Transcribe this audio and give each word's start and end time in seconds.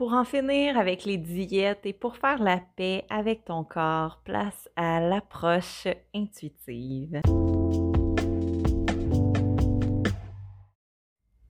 Pour 0.00 0.14
en 0.14 0.24
finir 0.24 0.78
avec 0.78 1.04
les 1.04 1.18
diètes 1.18 1.84
et 1.84 1.92
pour 1.92 2.16
faire 2.16 2.42
la 2.42 2.58
paix 2.74 3.04
avec 3.10 3.44
ton 3.44 3.64
corps, 3.64 4.22
place 4.24 4.66
à 4.74 4.98
l'approche 4.98 5.86
intuitive. 6.14 7.20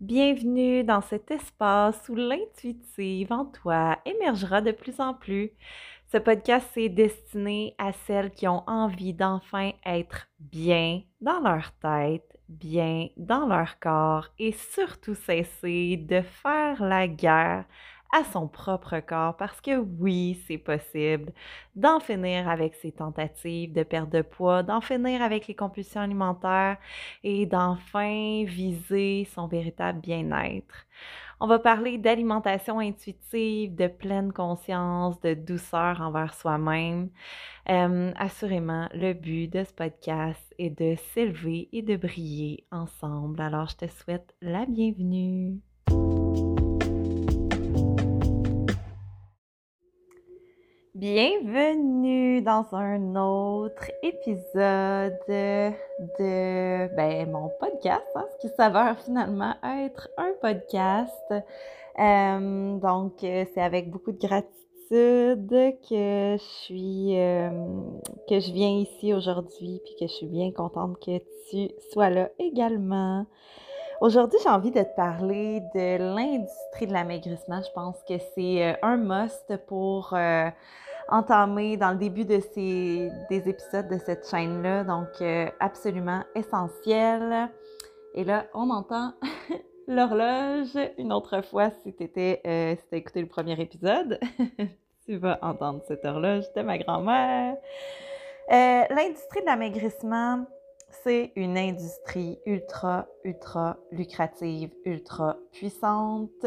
Bienvenue 0.00 0.82
dans 0.82 1.00
cet 1.00 1.30
espace 1.30 2.08
où 2.08 2.16
l'intuitive 2.16 3.32
en 3.32 3.44
toi 3.44 4.00
émergera 4.04 4.60
de 4.60 4.72
plus 4.72 4.98
en 4.98 5.14
plus. 5.14 5.52
Ce 6.10 6.18
podcast 6.18 6.76
est 6.76 6.88
destiné 6.88 7.76
à 7.78 7.92
celles 7.92 8.32
qui 8.32 8.48
ont 8.48 8.64
envie 8.66 9.14
d'enfin 9.14 9.70
être 9.86 10.26
bien 10.40 11.02
dans 11.20 11.38
leur 11.38 11.70
tête, 11.80 12.36
bien 12.48 13.06
dans 13.16 13.46
leur 13.46 13.78
corps 13.78 14.26
et 14.40 14.50
surtout 14.50 15.14
cesser 15.14 15.96
de 15.98 16.20
faire 16.20 16.82
la 16.82 17.06
guerre 17.06 17.64
à 18.12 18.24
son 18.24 18.48
propre 18.48 19.00
corps 19.00 19.36
parce 19.36 19.60
que 19.60 19.76
oui, 19.76 20.42
c'est 20.46 20.58
possible 20.58 21.32
d'en 21.76 22.00
finir 22.00 22.48
avec 22.48 22.74
ses 22.74 22.92
tentatives 22.92 23.72
de 23.72 23.82
perte 23.82 24.10
de 24.10 24.22
poids, 24.22 24.62
d'en 24.62 24.80
finir 24.80 25.22
avec 25.22 25.46
les 25.46 25.54
compulsions 25.54 26.00
alimentaires 26.00 26.76
et 27.22 27.46
d'enfin 27.46 28.44
viser 28.46 29.28
son 29.32 29.46
véritable 29.46 30.00
bien-être. 30.00 30.86
On 31.42 31.46
va 31.46 31.58
parler 31.58 31.96
d'alimentation 31.96 32.80
intuitive, 32.80 33.74
de 33.74 33.86
pleine 33.86 34.30
conscience, 34.30 35.18
de 35.20 35.32
douceur 35.32 36.02
envers 36.02 36.34
soi-même. 36.34 37.08
Assurément, 37.66 38.88
le 38.92 39.14
but 39.14 39.48
de 39.48 39.64
ce 39.64 39.72
podcast 39.72 40.54
est 40.58 40.70
de 40.70 40.96
s'élever 41.14 41.68
et 41.72 41.80
de 41.80 41.96
briller 41.96 42.64
ensemble. 42.70 43.40
Alors, 43.40 43.68
je 43.68 43.86
te 43.86 43.86
souhaite 43.86 44.34
la 44.42 44.66
bienvenue. 44.66 45.60
Bienvenue 51.00 52.42
dans 52.42 52.66
un 52.72 53.16
autre 53.16 53.90
épisode 54.02 55.16
de 55.30 56.94
ben, 56.94 57.30
mon 57.30 57.50
podcast, 57.58 58.04
hein, 58.14 58.26
ce 58.34 58.46
qui 58.46 58.54
s'avère 58.54 59.00
finalement 59.00 59.54
être 59.64 60.10
un 60.18 60.32
podcast. 60.42 61.32
Euh, 61.98 62.76
donc, 62.76 63.24
euh, 63.24 63.46
c'est 63.54 63.62
avec 63.62 63.90
beaucoup 63.90 64.12
de 64.12 64.18
gratitude 64.18 65.48
que 65.88 66.36
je 66.36 66.44
suis 66.66 67.18
euh, 67.18 67.48
que 68.28 68.38
je 68.38 68.52
viens 68.52 68.80
ici 68.80 69.14
aujourd'hui, 69.14 69.80
puis 69.82 69.94
que 69.98 70.06
je 70.06 70.12
suis 70.12 70.26
bien 70.26 70.52
contente 70.52 71.00
que 71.00 71.16
tu 71.48 71.70
sois 71.92 72.10
là 72.10 72.28
également. 72.38 73.24
Aujourd'hui, 74.02 74.38
j'ai 74.42 74.50
envie 74.50 74.70
de 74.70 74.82
te 74.82 74.96
parler 74.96 75.60
de 75.74 75.96
l'industrie 76.14 76.86
de 76.86 76.92
l'amaigrissement. 76.92 77.62
Je 77.62 77.72
pense 77.74 77.96
que 78.06 78.18
c'est 78.34 78.78
un 78.82 78.98
must 78.98 79.56
pour 79.66 80.14
entamé 81.10 81.76
dans 81.76 81.90
le 81.90 81.98
début 81.98 82.24
de 82.24 82.40
ces, 82.40 83.10
des 83.28 83.48
épisodes 83.48 83.88
de 83.88 83.98
cette 83.98 84.28
chaîne-là. 84.28 84.84
Donc, 84.84 85.08
euh, 85.20 85.48
absolument 85.60 86.22
essentiel. 86.34 87.50
Et 88.14 88.24
là, 88.24 88.46
on 88.54 88.70
entend 88.70 89.12
l'horloge. 89.88 90.78
Une 90.98 91.12
autre 91.12 91.42
fois, 91.42 91.70
si 91.82 91.94
tu 91.94 92.10
euh, 92.16 92.74
écouté 92.92 93.20
le 93.20 93.28
premier 93.28 93.60
épisode, 93.60 94.18
tu 95.06 95.16
vas 95.16 95.38
entendre 95.42 95.82
cette 95.86 96.04
horloge 96.04 96.44
de 96.54 96.62
ma 96.62 96.78
grand-mère. 96.78 97.56
Euh, 98.50 98.82
l'industrie 98.90 99.40
de 99.40 99.46
l'amaigrissement, 99.46 100.44
c'est 101.04 101.32
une 101.36 101.56
industrie 101.56 102.38
ultra, 102.46 103.06
ultra 103.24 103.76
lucrative, 103.92 104.70
ultra 104.84 105.36
puissante. 105.52 106.46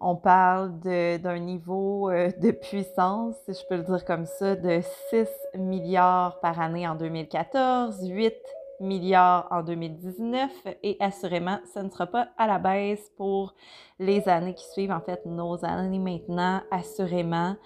On 0.00 0.16
parle 0.16 0.78
d'un 0.80 1.38
niveau 1.38 2.10
euh, 2.10 2.30
de 2.40 2.50
puissance, 2.50 3.36
si 3.46 3.54
je 3.54 3.66
peux 3.68 3.76
le 3.76 3.82
dire 3.82 4.04
comme 4.04 4.26
ça, 4.26 4.56
de 4.56 4.80
6 5.10 5.28
milliards 5.58 6.40
par 6.40 6.60
année 6.60 6.86
en 6.86 6.94
2014, 6.94 8.08
8 8.08 8.34
milliards 8.80 9.48
en 9.50 9.62
2019 9.62 10.50
et 10.82 10.96
assurément, 11.00 11.58
ce 11.72 11.78
ne 11.78 11.88
sera 11.90 12.06
pas 12.06 12.28
à 12.36 12.46
la 12.46 12.58
baisse 12.58 13.10
pour 13.16 13.54
les 13.98 14.28
années 14.28 14.54
qui 14.54 14.66
suivent, 14.72 14.92
en 14.92 15.00
fait, 15.00 15.24
nos 15.26 15.64
années 15.64 15.98
maintenant, 15.98 16.60
assurément. 16.70 17.56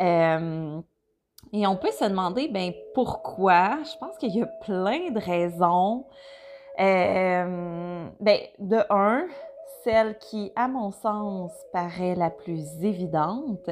Euh, 0.00 0.80
et 1.52 1.66
on 1.66 1.76
peut 1.76 1.90
se 1.90 2.04
demander, 2.04 2.48
ben 2.48 2.72
pourquoi? 2.94 3.78
Je 3.82 3.98
pense 3.98 4.16
qu'il 4.18 4.34
y 4.34 4.42
a 4.42 4.46
plein 4.46 5.10
de 5.10 5.18
raisons. 5.18 6.06
Euh, 6.78 8.08
ben, 8.20 8.40
de 8.58 8.78
un, 8.90 9.26
celle 9.84 10.16
qui, 10.18 10.52
à 10.56 10.68
mon 10.68 10.92
sens, 10.92 11.52
paraît 11.72 12.14
la 12.14 12.30
plus 12.30 12.84
évidente, 12.84 13.68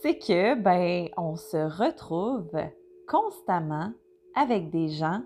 c'est 0.00 0.18
que, 0.18 0.54
ben, 0.54 1.08
on 1.16 1.36
se 1.36 1.56
retrouve 1.56 2.56
constamment 3.08 3.92
avec 4.34 4.70
des 4.70 4.88
gens, 4.88 5.22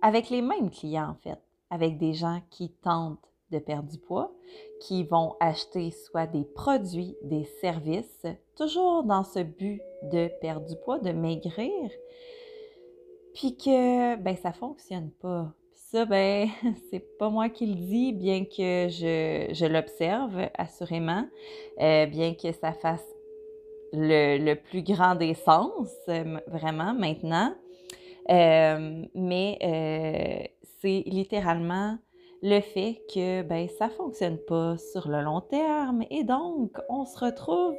avec 0.00 0.30
les 0.30 0.42
mêmes 0.42 0.70
clients 0.70 1.10
en 1.10 1.14
fait, 1.14 1.40
avec 1.70 1.98
des 1.98 2.14
gens 2.14 2.40
qui 2.50 2.70
tentent 2.82 3.31
de 3.52 3.58
perdre 3.58 3.88
du 3.88 3.98
poids, 3.98 4.32
qui 4.80 5.04
vont 5.04 5.36
acheter 5.40 5.90
soit 5.90 6.26
des 6.26 6.44
produits, 6.44 7.16
des 7.22 7.44
services, 7.60 8.26
toujours 8.56 9.04
dans 9.04 9.24
ce 9.24 9.40
but 9.40 9.80
de 10.10 10.28
perdre 10.40 10.66
du 10.66 10.76
poids, 10.76 10.98
de 10.98 11.12
maigrir, 11.12 11.90
puis 13.34 13.56
que 13.56 14.16
ben 14.16 14.36
ça 14.36 14.52
fonctionne 14.52 15.10
pas. 15.20 15.52
ça, 15.74 16.04
ben, 16.04 16.48
c'est 16.90 17.18
pas 17.18 17.30
moi 17.30 17.48
qui 17.48 17.66
le 17.66 17.74
dis, 17.74 18.12
bien 18.12 18.44
que 18.44 18.88
je, 18.88 19.66
l'observe 19.66 20.48
assurément, 20.56 21.26
euh, 21.80 22.06
bien 22.06 22.34
que 22.34 22.52
ça 22.52 22.72
fasse 22.72 23.06
le, 23.92 24.54
plus 24.54 24.82
grand 24.82 25.14
des 25.14 25.34
sens, 25.34 25.90
vraiment, 26.46 26.94
maintenant. 26.94 27.54
Euh, 28.30 29.04
mais 29.14 29.58
euh, 29.62 30.46
c'est 30.80 31.02
littéralement 31.06 31.98
le 32.42 32.60
fait 32.60 33.02
que 33.12 33.42
ben 33.42 33.68
ça 33.68 33.88
fonctionne 33.88 34.36
pas 34.36 34.76
sur 34.76 35.08
le 35.08 35.22
long 35.22 35.40
terme 35.40 36.02
et 36.10 36.24
donc 36.24 36.76
on 36.88 37.04
se 37.04 37.18
retrouve 37.18 37.76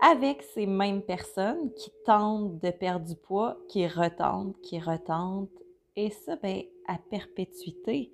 avec 0.00 0.42
ces 0.42 0.66
mêmes 0.66 1.02
personnes 1.02 1.72
qui 1.74 1.90
tentent 2.04 2.58
de 2.58 2.70
perdre 2.70 3.06
du 3.06 3.16
poids, 3.16 3.56
qui 3.68 3.86
retentent, 3.86 4.60
qui 4.60 4.78
retentent 4.78 5.48
et 5.96 6.10
ça 6.10 6.36
ben 6.36 6.62
à 6.86 6.98
perpétuité. 7.10 8.12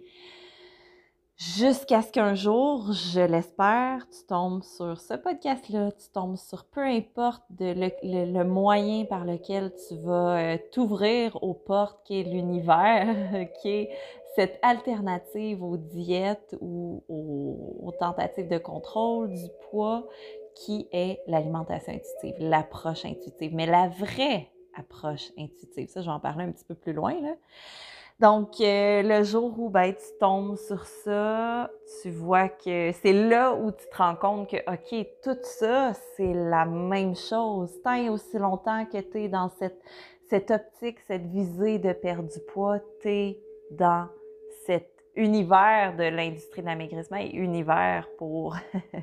Jusqu'à 1.39 2.03
ce 2.03 2.11
qu'un 2.11 2.35
jour, 2.35 2.93
je 2.93 3.21
l'espère, 3.21 4.09
tu 4.11 4.27
tombes 4.27 4.65
sur 4.65 4.99
ce 5.01 5.15
podcast-là, 5.15 5.93
tu 5.93 6.09
tombes 6.13 6.37
sur 6.37 6.65
peu 6.65 6.81
importe 6.81 7.45
le, 7.61 8.43
moyen 8.43 9.05
par 9.05 9.25
lequel 9.25 9.73
tu 9.87 9.95
vas 9.99 10.37
euh, 10.37 10.59
t'ouvrir 10.73 11.41
aux 11.45 11.55
portes 11.55 12.01
qui 12.05 12.21
est 12.21 12.25
l'univers, 12.25 13.47
qui 13.63 13.69
est 13.69 13.91
cette 14.39 14.61
alternative 14.63 15.65
aux 15.65 15.77
diètes 15.77 16.55
ou 16.61 17.03
aux, 17.09 17.91
tentatives 17.99 18.47
de 18.47 18.59
contrôle 18.59 19.33
du 19.33 19.49
poids 19.69 20.07
qui 20.55 20.87
est 20.93 21.19
l'alimentation 21.27 21.93
intuitive, 21.93 22.37
l'approche 22.39 23.05
intuitive, 23.05 23.53
mais 23.53 23.67
la 23.67 23.89
vraie 23.89 24.49
approche 24.79 25.33
intuitive. 25.37 25.89
Ça, 25.89 26.03
je 26.03 26.07
vais 26.07 26.13
en 26.13 26.21
parler 26.21 26.45
un 26.45 26.53
petit 26.53 26.65
peu 26.65 26.77
plus 26.77 26.93
loin. 26.93 27.21
Là. 27.21 27.35
Donc, 28.21 28.61
euh, 28.61 29.03
le 29.03 29.25
jour 29.25 29.59
où 29.59 29.71
ben, 29.71 29.93
tu 29.93 30.07
tombes 30.21 30.57
sur 30.57 30.85
ça, 30.85 31.69
tu 32.01 32.11
vois 32.11 32.49
que 32.49 32.93
c'est 32.93 33.13
là 33.13 33.55
où 33.55 33.73
tu 33.73 33.89
te 33.91 33.97
rends 33.97 34.15
compte 34.15 34.49
que, 34.49 34.59
OK, 34.73 35.05
tout 35.21 35.39
ça, 35.43 35.95
c'est 36.17 36.33
la 36.33 36.65
même 36.65 37.17
chose. 37.17 37.73
Tant 37.83 38.07
aussi 38.13 38.39
longtemps 38.39 38.85
que 38.85 38.99
tu 38.99 39.25
es 39.25 39.29
dans 39.29 39.49
cette, 39.59 39.83
cette 40.31 40.53
optique, 40.53 41.01
cette 41.09 41.27
visée 41.27 41.81
de 41.81 41.93
perdre 41.93 42.29
du 42.29 42.39
poids, 42.53 42.79
tu 43.03 43.09
es 43.09 43.41
dans 43.73 44.07
cet 44.67 44.99
univers 45.19 45.97
de 45.97 46.05
l'industrie 46.05 46.63
de 46.63 46.67
l'amaigrissement 46.67 47.17
et 47.17 47.31
univers 47.31 48.09
pour, 48.19 48.57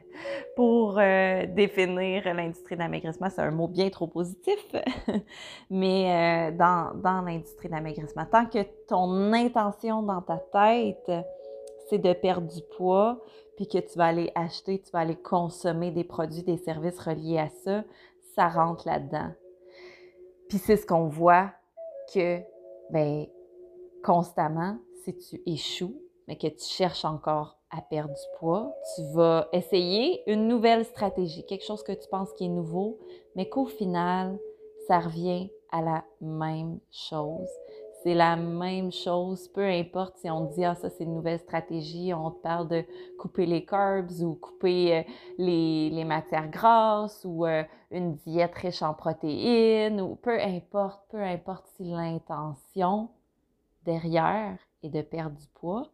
pour 0.56 0.98
euh, 0.98 1.46
définir 1.48 2.34
l'industrie 2.34 2.76
de 2.76 2.80
l'amaigrissement, 2.80 3.30
c'est 3.30 3.42
un 3.42 3.52
mot 3.52 3.68
bien 3.68 3.90
trop 3.90 4.08
positif, 4.08 4.66
mais 5.70 6.52
euh, 6.52 6.58
dans, 6.58 6.94
dans 6.96 7.22
l'industrie 7.22 7.68
de 7.68 7.74
l'amaigrissement, 7.74 8.26
tant 8.32 8.46
que 8.46 8.60
ton 8.88 9.34
intention 9.34 10.04
dans 10.04 10.22
ta 10.22 10.38
tête, 10.38 11.12
c'est 11.90 12.00
de 12.00 12.14
perdre 12.14 12.48
du 12.48 12.62
poids, 12.78 13.20
puis 13.58 13.68
que 13.68 13.78
tu 13.78 13.98
vas 13.98 14.06
aller 14.06 14.32
acheter, 14.36 14.80
tu 14.80 14.92
vas 14.92 15.00
aller 15.00 15.18
consommer 15.18 15.92
des 15.92 16.04
produits, 16.06 16.44
des 16.44 16.58
services 16.58 17.00
reliés 17.00 17.40
à 17.40 17.50
ça, 17.50 17.84
ça 18.36 18.48
rentre 18.48 18.88
là-dedans. 18.88 19.32
Puis 20.50 20.60
c'est 20.60 20.78
ce 20.78 20.86
qu'on 20.86 21.08
voit 21.08 21.52
que, 22.14 22.40
ben, 22.92 23.26
constamment, 24.04 24.78
si 25.06 25.16
tu 25.18 25.42
échoues, 25.46 26.02
mais 26.28 26.36
que 26.36 26.48
tu 26.48 26.66
cherches 26.66 27.06
encore 27.06 27.58
à 27.70 27.82
perdre 27.82 28.14
du 28.14 28.40
poids, 28.40 28.76
tu 28.96 29.04
vas 29.14 29.48
essayer 29.54 30.24
une 30.32 30.48
nouvelle 30.48 30.86
stratégie, 30.86 31.46
quelque 31.46 31.66
chose 31.66 31.84
que 31.84 31.92
tu 31.92 32.08
penses 32.10 32.34
qui 32.34 32.46
est 32.46 32.50
nouveau, 32.50 32.98
mais 33.36 33.48
qu'au 33.48 33.66
final, 33.66 34.40
ça 34.88 35.00
revient 35.00 35.50
à 35.72 35.82
la 35.82 36.06
même 36.22 36.80
chose. 36.92 37.50
c'est 38.02 38.14
la 38.14 38.36
même 38.36 38.92
chose, 38.92 39.48
peu 39.48 39.66
importe 39.66 40.18
si 40.18 40.30
on 40.30 40.46
dit, 40.46 40.64
ah, 40.64 40.76
ça 40.76 40.92
c'est 40.92 41.06
une 41.06 41.16
nouvelle 41.16 41.40
stratégie, 41.40 42.14
on 42.14 42.30
te 42.30 42.40
parle 42.40 42.68
de 42.68 42.86
couper 43.18 43.48
les 43.48 43.66
carbs 43.66 44.22
ou 44.22 44.36
couper 44.36 44.98
euh, 44.98 45.04
les, 45.40 46.04
matières 46.06 46.50
grasses 46.50 47.26
ou 47.26 47.48
euh, 47.48 47.64
une 47.90 48.14
diète 48.14 48.54
riche 48.56 48.84
en 48.84 48.94
protéines 48.94 50.00
ou 50.02 50.16
peu 50.16 50.40
importe, 50.40 51.02
peu 51.10 51.20
importe 51.20 51.66
si 51.76 51.84
l'intention 51.84 53.10
derrière 53.86 54.58
est 54.86 54.90
de 54.90 55.02
perdre 55.02 55.36
du 55.36 55.48
poids, 55.48 55.90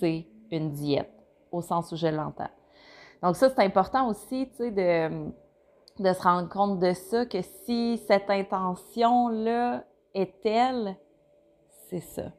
c'est 0.00 0.26
une 0.50 0.72
diète, 0.72 1.12
au 1.50 1.62
sens 1.62 1.92
où 1.92 1.96
je 1.96 2.06
l'entends. 2.06 2.50
Donc 3.22 3.36
ça, 3.36 3.48
c'est 3.48 3.62
important 3.62 4.08
aussi, 4.08 4.48
tu 4.50 4.56
sais, 4.56 4.70
de, 4.70 5.30
de 6.02 6.12
se 6.12 6.22
rendre 6.22 6.48
compte 6.48 6.78
de 6.78 6.92
ça, 6.92 7.26
que 7.26 7.40
si 7.42 7.98
cette 8.06 8.28
intention-là 8.28 9.84
est 10.14 10.40
telle, 10.42 10.96
c'est 11.88 12.00
ça. 12.00 12.32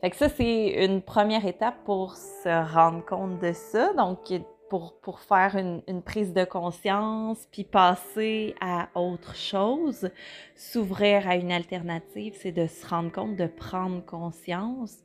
Fait 0.00 0.10
que 0.10 0.16
ça, 0.16 0.28
c'est 0.28 0.84
une 0.84 1.02
première 1.02 1.44
étape 1.44 1.76
pour 1.84 2.16
se 2.16 2.72
rendre 2.74 3.04
compte 3.04 3.38
de 3.40 3.52
ça. 3.52 3.92
Donc, 3.94 4.32
pour, 4.70 4.98
pour 5.00 5.20
faire 5.20 5.56
une, 5.56 5.82
une, 5.88 6.00
prise 6.00 6.32
de 6.32 6.44
conscience, 6.44 7.46
puis 7.52 7.64
passer 7.64 8.54
à 8.60 8.88
autre 8.94 9.36
chose, 9.36 10.10
s'ouvrir 10.54 11.28
à 11.28 11.36
une 11.36 11.52
alternative, 11.52 12.34
c'est 12.38 12.52
de 12.52 12.66
se 12.66 12.86
rendre 12.86 13.12
compte, 13.12 13.36
de 13.36 13.46
prendre 13.46 14.02
conscience. 14.06 14.96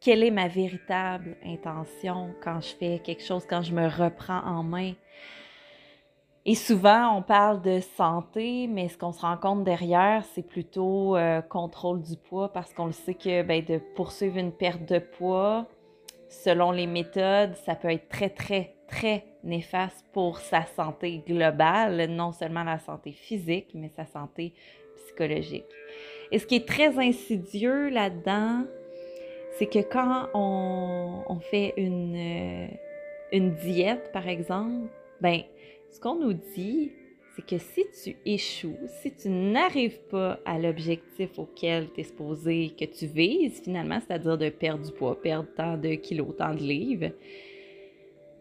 Quelle 0.00 0.22
est 0.22 0.30
ma 0.30 0.48
véritable 0.48 1.36
intention 1.44 2.34
quand 2.42 2.60
je 2.60 2.74
fais 2.76 2.98
quelque 2.98 3.22
chose, 3.22 3.46
quand 3.48 3.62
je 3.62 3.72
me 3.72 3.86
reprends 3.88 4.42
en 4.44 4.62
main? 4.62 4.92
Et 6.44 6.54
souvent, 6.54 7.16
on 7.16 7.22
parle 7.22 7.60
de 7.62 7.80
santé, 7.80 8.66
mais 8.68 8.88
ce 8.88 8.96
qu'on 8.96 9.12
se 9.12 9.20
rend 9.20 9.36
compte 9.36 9.64
derrière, 9.64 10.24
c'est 10.32 10.46
plutôt 10.46 11.16
euh, 11.16 11.40
contrôle 11.42 12.00
du 12.02 12.16
poids 12.16 12.52
parce 12.52 12.72
qu'on 12.72 12.86
le 12.86 12.92
sait 12.92 13.14
que 13.14 13.42
ben, 13.42 13.64
de 13.64 13.78
poursuivre 13.94 14.38
une 14.38 14.52
perte 14.52 14.84
de 14.86 14.98
poids, 14.98 15.66
selon 16.28 16.70
les 16.70 16.86
méthodes, 16.86 17.54
ça 17.66 17.74
peut 17.74 17.90
être 17.90 18.08
très, 18.08 18.30
très, 18.30 18.77
très 18.88 19.24
néfaste 19.44 20.04
pour 20.12 20.38
sa 20.38 20.64
santé 20.64 21.22
globale, 21.26 22.06
non 22.10 22.32
seulement 22.32 22.64
la 22.64 22.78
santé 22.78 23.12
physique, 23.12 23.68
mais 23.74 23.90
sa 23.90 24.06
santé 24.06 24.52
psychologique. 24.96 25.66
Et 26.32 26.38
ce 26.38 26.46
qui 26.46 26.56
est 26.56 26.66
très 26.66 26.98
insidieux 26.98 27.88
là-dedans, 27.88 28.64
c'est 29.58 29.66
que 29.66 29.80
quand 29.80 30.28
on, 30.34 31.40
fait 31.50 31.74
une, 31.76 32.16
euh, 32.16 32.66
une 33.32 33.54
diète, 33.54 34.10
par 34.12 34.28
exemple, 34.28 34.88
ben 35.20 35.40
ce 35.90 36.00
qu'on 36.00 36.16
nous 36.16 36.34
dit, 36.34 36.92
c'est 37.34 37.46
que 37.46 37.58
si 37.58 37.84
tu 38.02 38.16
échoues, 38.26 38.76
si 39.00 39.12
tu 39.12 39.28
n'arrives 39.28 40.00
pas 40.10 40.38
à 40.44 40.58
l'objectif 40.58 41.38
auquel 41.38 41.88
tu 41.92 42.00
es 42.00 42.04
supposé 42.04 42.72
que 42.78 42.84
tu 42.84 43.06
vises 43.06 43.60
finalement, 43.62 44.00
c'est-à-dire 44.00 44.36
de 44.36 44.48
perdre 44.48 44.84
du 44.84 44.92
poids, 44.92 45.20
perdre 45.20 45.48
tant 45.56 45.76
de 45.76 45.94
kilos, 45.94 46.36
tant 46.36 46.54
de 46.54 46.60
livres, 46.60 47.12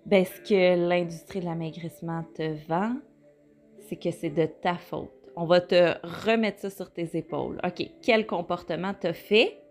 ben 0.07 0.23
ce 0.23 0.39
que 0.39 0.87
l'industrie 0.87 1.41
de 1.41 1.45
l'amaigrissement 1.45 2.23
te 2.33 2.55
vend, 2.67 2.95
c'est 3.81 3.97
que 3.97 4.09
c'est 4.09 4.29
de 4.29 4.45
ta 4.45 4.75
faute. 4.75 5.11
On 5.35 5.45
va 5.45 5.59
te 5.59 5.93
remettre 6.25 6.61
ça 6.61 6.69
sur 6.69 6.91
tes 6.91 7.15
épaules. 7.15 7.59
OK, 7.63 7.85
quel 8.01 8.25
comportement 8.25 8.93
t'as 8.93 9.13
fait 9.13 9.61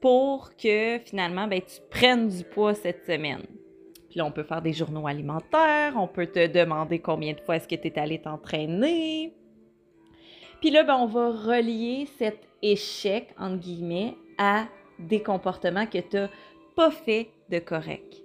pour 0.00 0.56
que 0.56 0.98
finalement 0.98 1.46
ben, 1.46 1.60
tu 1.60 1.80
prennes 1.88 2.28
du 2.28 2.42
poids 2.42 2.74
cette 2.74 3.06
semaine? 3.06 3.42
Puis 4.08 4.18
là, 4.18 4.26
on 4.26 4.32
peut 4.32 4.42
faire 4.42 4.60
des 4.60 4.72
journaux 4.72 5.06
alimentaires, 5.06 5.94
on 5.96 6.08
peut 6.08 6.26
te 6.26 6.48
demander 6.48 6.98
combien 6.98 7.32
de 7.32 7.40
fois 7.40 7.56
est-ce 7.56 7.68
que 7.68 7.76
tu 7.76 7.86
es 7.86 7.98
allé 7.98 8.20
t'entraîner. 8.20 9.32
Puis 10.60 10.70
là, 10.70 10.82
ben, 10.82 10.96
on 10.96 11.06
va 11.06 11.30
relier 11.30 12.06
cet 12.18 12.40
échec, 12.60 13.28
entre 13.38 13.58
guillemets, 13.58 14.16
à 14.36 14.66
des 14.98 15.22
comportements 15.22 15.86
que 15.86 15.98
tu 15.98 16.16
n'as 16.16 16.28
pas 16.74 16.90
fait 16.90 17.30
de 17.50 17.60
correct. 17.60 18.16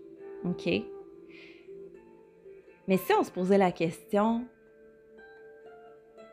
OK? 0.44 0.95
Mais 2.88 2.98
si 2.98 3.14
on 3.14 3.24
se 3.24 3.32
posait 3.32 3.58
la 3.58 3.72
question, 3.72 4.46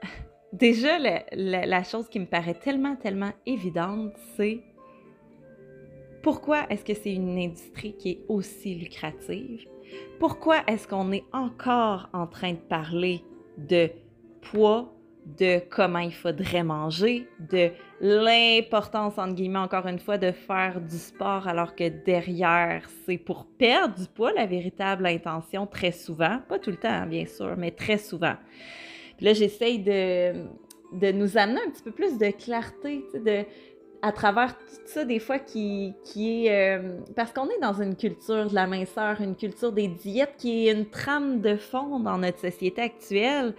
déjà, 0.53 0.99
la, 1.33 1.85
chose 1.85 2.09
qui 2.09 2.21
me 2.21 2.27
paraît 2.27 2.55
tellement, 2.55 2.97
tellement 2.97 3.33
évidente, 3.47 4.13
c'est 4.37 4.61
pourquoi 6.23 6.67
est-ce 6.71 6.85
que 6.85 6.95
c'est 6.95 7.13
une 7.13 7.39
industrie 7.39 7.97
qui 7.97 8.11
est 8.11 8.21
aussi 8.29 8.75
lucrative? 8.75 9.67
Pourquoi 10.21 10.63
est-ce 10.69 10.87
qu'on 10.87 11.11
est 11.13 11.25
encore 11.33 12.09
en 12.13 12.27
train 12.27 12.53
de 12.53 12.59
parler 12.59 13.25
de 13.59 13.91
poids, 14.41 14.92
de 15.25 15.61
comment 15.71 16.01
il 16.01 16.15
faudrait 16.15 16.65
manger, 16.65 17.29
de 17.39 17.71
l'importance, 18.01 19.19
entre 19.19 19.35
guillemets, 19.35 19.61
encore 19.61 19.87
une 19.87 19.99
fois, 19.99 20.19
de 20.19 20.33
faire 20.33 20.81
du 20.81 20.99
sport 20.99 21.47
alors 21.47 21.77
que 21.77 21.89
derrière, 21.89 22.89
c'est 23.07 23.19
pour 23.19 23.47
perdre 23.47 23.95
du 23.95 24.07
poids, 24.07 24.33
la 24.33 24.47
véritable 24.47 25.07
intention, 25.07 25.67
très 25.67 25.93
souvent. 25.93 26.41
Pas 26.49 26.59
tout 26.59 26.71
le 26.71 26.77
temps, 26.77 26.89
hein, 26.89 27.07
bien 27.07 27.27
sûr, 27.27 27.55
mais 27.57 27.71
très 27.71 27.99
souvent. 27.99 28.35
Puis 29.17 29.27
là, 29.27 29.33
j'essaye 29.33 29.79
de, 29.79 30.33
de 30.93 31.13
nous 31.13 31.39
amener 31.39 31.61
un 31.67 31.71
petit 31.71 31.83
peu 31.83 31.93
plus 31.93 32.19
de 32.19 32.31
clarté, 32.31 33.05
de 33.15 33.45
à 34.05 34.11
travers 34.11 34.59
tout 34.59 34.65
ça, 34.85 35.05
des 35.05 35.21
fois, 35.21 35.39
qui, 35.39 35.95
qui 36.05 36.47
est... 36.47 36.79
Euh, 36.79 36.99
parce 37.15 37.33
qu'on 37.33 37.47
est 37.47 37.61
dans 37.61 37.81
une 37.81 37.95
culture 37.95 38.49
de 38.51 38.55
la 38.55 38.67
minceur, 38.67 39.21
une 39.21 39.37
culture 39.37 39.71
des 39.71 39.87
diètes 39.87 40.35
qui 40.39 40.67
est 40.67 40.73
une 40.73 40.87
trame 40.87 41.41
de 41.41 41.57
fond 41.57 42.01
dans 42.01 42.19
notre 42.19 42.41
société 42.41 42.83
actuelle. 42.83 43.55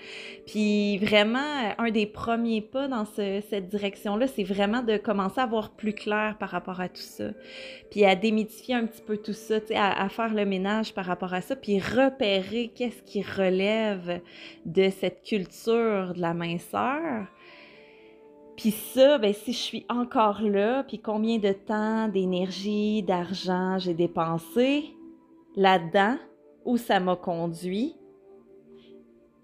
Puis 0.46 0.98
vraiment, 0.98 1.74
un 1.78 1.92
des 1.92 2.06
premiers 2.06 2.62
pas 2.62 2.90
dans 2.90 3.06
cette 3.06 3.70
direction-là, 3.70 4.28
c'est 4.28 4.44
vraiment 4.44 4.82
de 4.82 4.98
commencer 4.98 5.40
à 5.40 5.46
voir 5.46 5.72
plus 5.72 5.94
clair 5.94 6.36
par 6.38 6.50
rapport 6.50 6.82
à 6.82 6.90
tout 6.90 7.02
ça. 7.02 7.30
Puis 7.90 8.04
à 8.04 8.16
démythifier 8.16 8.76
un 8.76 8.86
petit 8.86 9.02
peu 9.02 9.16
tout 9.16 9.34
ça, 9.34 9.56
à, 9.74 10.04
à 10.04 10.10
faire 10.10 10.34
le 10.34 10.46
ménage 10.46 10.94
par 10.94 11.06
rapport 11.06 11.34
à 11.34 11.40
ça, 11.40 11.56
puis 11.56 11.80
repérer 11.80 12.70
qu'est-ce 12.76 13.02
qui 13.04 13.22
relève 13.22 14.20
de 14.66 14.90
cette 14.90 15.24
culture 15.24 16.14
de 16.14 16.20
la 16.20 16.34
minceur 16.34 17.28
puis 18.64 18.72
ça, 18.72 19.18
ben, 19.18 19.34
si 19.34 19.52
je 19.52 19.58
suis 19.58 19.86
encore 19.90 20.42
là, 20.42 20.86
puis 20.86 20.98
combien 20.98 21.38
de 21.38 21.52
temps, 21.52 22.08
d'énergie, 22.08 23.04
d'argent 23.04 23.78
j'ai 23.78 23.94
dépensé 23.94 24.86
là-dedans, 25.58 26.16
où 26.64 26.78
ça 26.78 27.02
m'a 27.02 27.18
conduit, 27.18 27.94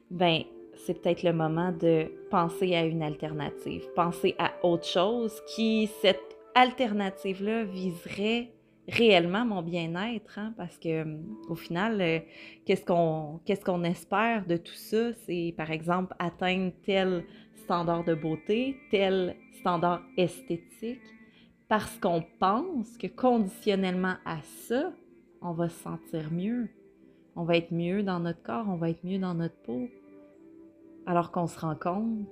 ben, 0.09 0.43
c'est 0.73 1.01
peut-être 1.01 1.23
le 1.23 1.33
moment 1.33 1.73
de 1.73 2.09
penser 2.31 2.73
à 2.75 2.85
une 2.85 3.03
alternative, 3.03 3.83
penser 3.93 4.35
à 4.39 4.53
autre 4.65 4.85
chose 4.85 5.33
qui, 5.53 5.89
cette 6.01 6.37
alternative-là, 6.55 7.65
viserait 7.65 8.53
réellement 8.89 9.45
mon 9.45 9.61
bien-être, 9.61 10.39
hein, 10.39 10.53
parce 10.57 10.77
que 10.77 11.05
au 11.47 11.55
final, 11.55 12.01
euh, 12.01 12.19
qu'est-ce 12.65 12.85
qu'on 12.85 13.83
espère 13.83 14.45
de 14.45 14.57
tout 14.57 14.73
ça, 14.73 15.13
c'est 15.25 15.53
par 15.55 15.71
exemple 15.71 16.15
atteindre 16.19 16.71
tel 16.85 17.25
standard 17.55 18.03
de 18.03 18.15
beauté, 18.15 18.77
tel 18.91 19.35
standard 19.59 20.01
esthétique, 20.17 21.01
parce 21.67 21.97
qu'on 21.99 22.23
pense 22.39 22.97
que 22.97 23.07
conditionnellement 23.07 24.15
à 24.25 24.41
ça, 24.41 24.91
on 25.41 25.53
va 25.53 25.69
se 25.69 25.79
sentir 25.79 26.31
mieux. 26.31 26.69
On 27.35 27.43
va 27.43 27.57
être 27.57 27.71
mieux 27.71 28.03
dans 28.03 28.19
notre 28.19 28.41
corps, 28.41 28.65
on 28.67 28.75
va 28.75 28.89
être 28.89 29.03
mieux 29.03 29.19
dans 29.19 29.35
notre 29.35 29.55
peau. 29.61 29.87
Alors 31.05 31.31
qu'on 31.31 31.47
se 31.47 31.59
rend 31.59 31.75
compte 31.75 32.27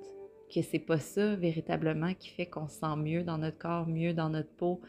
que 0.54 0.62
c'est 0.62 0.80
pas 0.80 0.98
ça 0.98 1.36
véritablement 1.36 2.14
qui 2.14 2.30
fait 2.30 2.46
qu'on 2.46 2.68
se 2.68 2.80
sent 2.80 2.96
mieux 2.98 3.24
dans 3.24 3.38
notre 3.38 3.58
corps, 3.58 3.88
mieux 3.88 4.14
dans 4.14 4.30
notre 4.30 4.52
peau. 4.56 4.82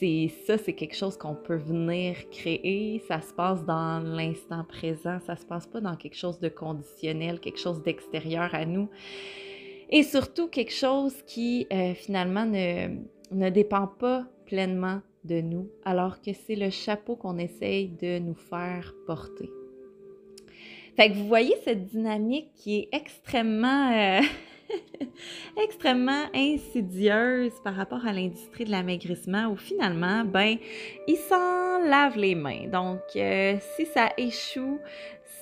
C'est 0.00 0.32
ça, 0.46 0.56
c'est 0.56 0.72
quelque 0.72 0.96
chose 0.96 1.16
qu'on 1.18 1.34
peut 1.34 1.58
venir 1.58 2.16
créer. 2.30 3.02
Ça 3.06 3.20
se 3.20 3.32
passe 3.34 3.64
dans 3.66 4.00
l'instant 4.02 4.64
présent. 4.64 5.18
Ça 5.26 5.36
se 5.36 5.44
passe 5.44 5.66
pas 5.66 5.80
dans 5.80 5.94
quelque 5.94 6.16
chose 6.16 6.40
de 6.40 6.48
conditionnel, 6.48 7.38
quelque 7.38 7.60
chose 7.60 7.82
d'extérieur 7.82 8.54
à 8.54 8.64
nous 8.64 8.88
et 9.90 10.02
surtout 10.02 10.48
quelque 10.48 10.72
chose 10.72 11.14
qui 11.26 11.66
euh, 11.72 11.94
finalement 11.94 12.46
ne, 12.46 12.96
ne 13.32 13.50
dépend 13.50 13.86
pas 13.86 14.24
pleinement 14.46 15.00
de 15.24 15.40
nous, 15.40 15.68
alors 15.84 16.20
que 16.22 16.32
c'est 16.32 16.54
le 16.54 16.70
chapeau 16.70 17.16
qu'on 17.16 17.36
essaye 17.38 17.88
de 17.88 18.18
nous 18.20 18.34
faire 18.34 18.94
porter. 19.06 19.50
Fait 20.96 21.10
que 21.10 21.16
vous 21.16 21.28
voyez 21.28 21.54
cette 21.64 21.86
dynamique 21.88 22.52
qui 22.54 22.78
est 22.78 22.88
extrêmement, 22.92 23.92
euh, 23.92 24.20
extrêmement 25.62 26.24
insidieuse 26.34 27.52
par 27.64 27.74
rapport 27.74 28.04
à 28.06 28.12
l'industrie 28.12 28.64
de 28.64 28.70
l'amaigrissement 28.70 29.48
où 29.48 29.56
finalement, 29.56 30.24
ben, 30.24 30.56
ils 31.06 31.16
s'en 31.16 31.78
lavent 31.88 32.18
les 32.18 32.34
mains. 32.34 32.66
Donc, 32.68 33.00
euh, 33.16 33.56
si 33.76 33.86
ça 33.86 34.10
échoue, 34.16 34.78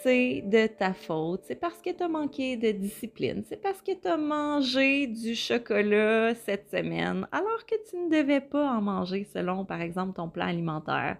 c'est 0.02 0.42
de 0.46 0.66
ta 0.66 0.92
faute, 0.92 1.42
c'est 1.44 1.58
parce 1.58 1.80
que 1.82 1.90
tu 1.90 2.02
as 2.02 2.08
manqué 2.08 2.56
de 2.56 2.70
discipline, 2.70 3.42
c'est 3.48 3.60
parce 3.60 3.82
que 3.82 3.92
tu 3.92 4.06
as 4.06 4.16
mangé 4.16 5.06
du 5.06 5.34
chocolat 5.34 6.34
cette 6.34 6.70
semaine 6.70 7.26
alors 7.32 7.66
que 7.66 7.74
tu 7.88 7.96
ne 7.96 8.08
devais 8.08 8.40
pas 8.40 8.70
en 8.70 8.80
manger 8.80 9.24
selon, 9.32 9.64
par 9.64 9.80
exemple, 9.80 10.14
ton 10.14 10.28
plan 10.28 10.46
alimentaire. 10.46 11.16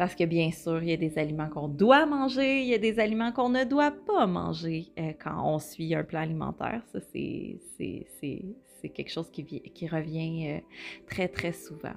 Parce 0.00 0.14
que 0.14 0.24
bien 0.24 0.50
sûr, 0.50 0.82
il 0.82 0.88
y 0.88 0.92
a 0.94 0.96
des 0.96 1.18
aliments 1.18 1.50
qu'on 1.50 1.68
doit 1.68 2.06
manger, 2.06 2.62
il 2.62 2.68
y 2.68 2.72
a 2.72 2.78
des 2.78 2.98
aliments 2.98 3.32
qu'on 3.32 3.50
ne 3.50 3.64
doit 3.64 3.90
pas 3.90 4.26
manger 4.26 4.86
euh, 4.98 5.12
quand 5.22 5.44
on 5.44 5.58
suit 5.58 5.94
un 5.94 6.04
plan 6.04 6.20
alimentaire. 6.20 6.82
Ça, 6.90 7.00
c'est 7.12 7.58
quelque 8.94 9.10
chose 9.10 9.30
qui, 9.30 9.44
qui 9.44 9.86
revient 9.86 10.52
euh, 10.52 10.60
très, 11.06 11.28
très 11.28 11.52
souvent. 11.52 11.92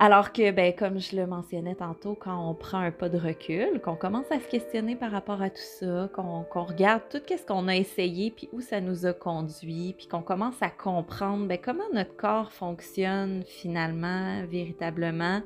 Alors 0.00 0.32
que, 0.32 0.50
ben, 0.50 0.74
comme 0.74 0.98
je 0.98 1.14
le 1.14 1.24
mentionnais 1.24 1.76
tantôt, 1.76 2.16
quand 2.16 2.50
on 2.50 2.52
prend 2.52 2.78
un 2.78 2.90
pas 2.90 3.08
de 3.08 3.16
recul, 3.16 3.80
qu'on 3.80 3.94
commence 3.94 4.30
à 4.32 4.40
se 4.40 4.48
questionner 4.48 4.96
par 4.96 5.12
rapport 5.12 5.40
à 5.40 5.50
tout 5.50 5.62
ça, 5.78 6.10
qu'on 6.12 6.64
regarde 6.64 7.02
tout 7.08 7.20
ce 7.28 7.46
qu'on 7.46 7.68
a 7.68 7.76
essayé, 7.76 8.32
puis 8.32 8.48
où 8.52 8.60
ça 8.60 8.80
nous 8.80 9.06
a 9.06 9.12
conduit, 9.12 9.94
puis 9.96 10.08
qu'on 10.08 10.22
commence 10.22 10.60
à 10.62 10.68
comprendre 10.68 11.46
ben, 11.46 11.58
comment 11.62 11.88
notre 11.92 12.16
corps 12.16 12.50
fonctionne 12.50 13.44
finalement, 13.46 14.44
véritablement, 14.48 15.42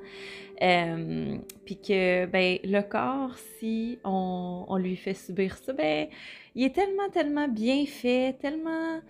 euh, 0.62 1.36
puis 1.66 1.76
que 1.76 2.24
ben, 2.24 2.58
le 2.64 2.80
corps, 2.80 3.36
si 3.58 3.98
on, 4.02 4.76
lui 4.78 4.96
fait 4.96 5.14
subir 5.14 5.58
ça, 5.58 5.74
ben, 5.74 6.08
il 6.54 6.64
est 6.64 6.74
tellement, 6.74 7.10
tellement 7.12 7.48
bien 7.48 7.84
fait, 7.84 8.34
tellement, 8.40 9.00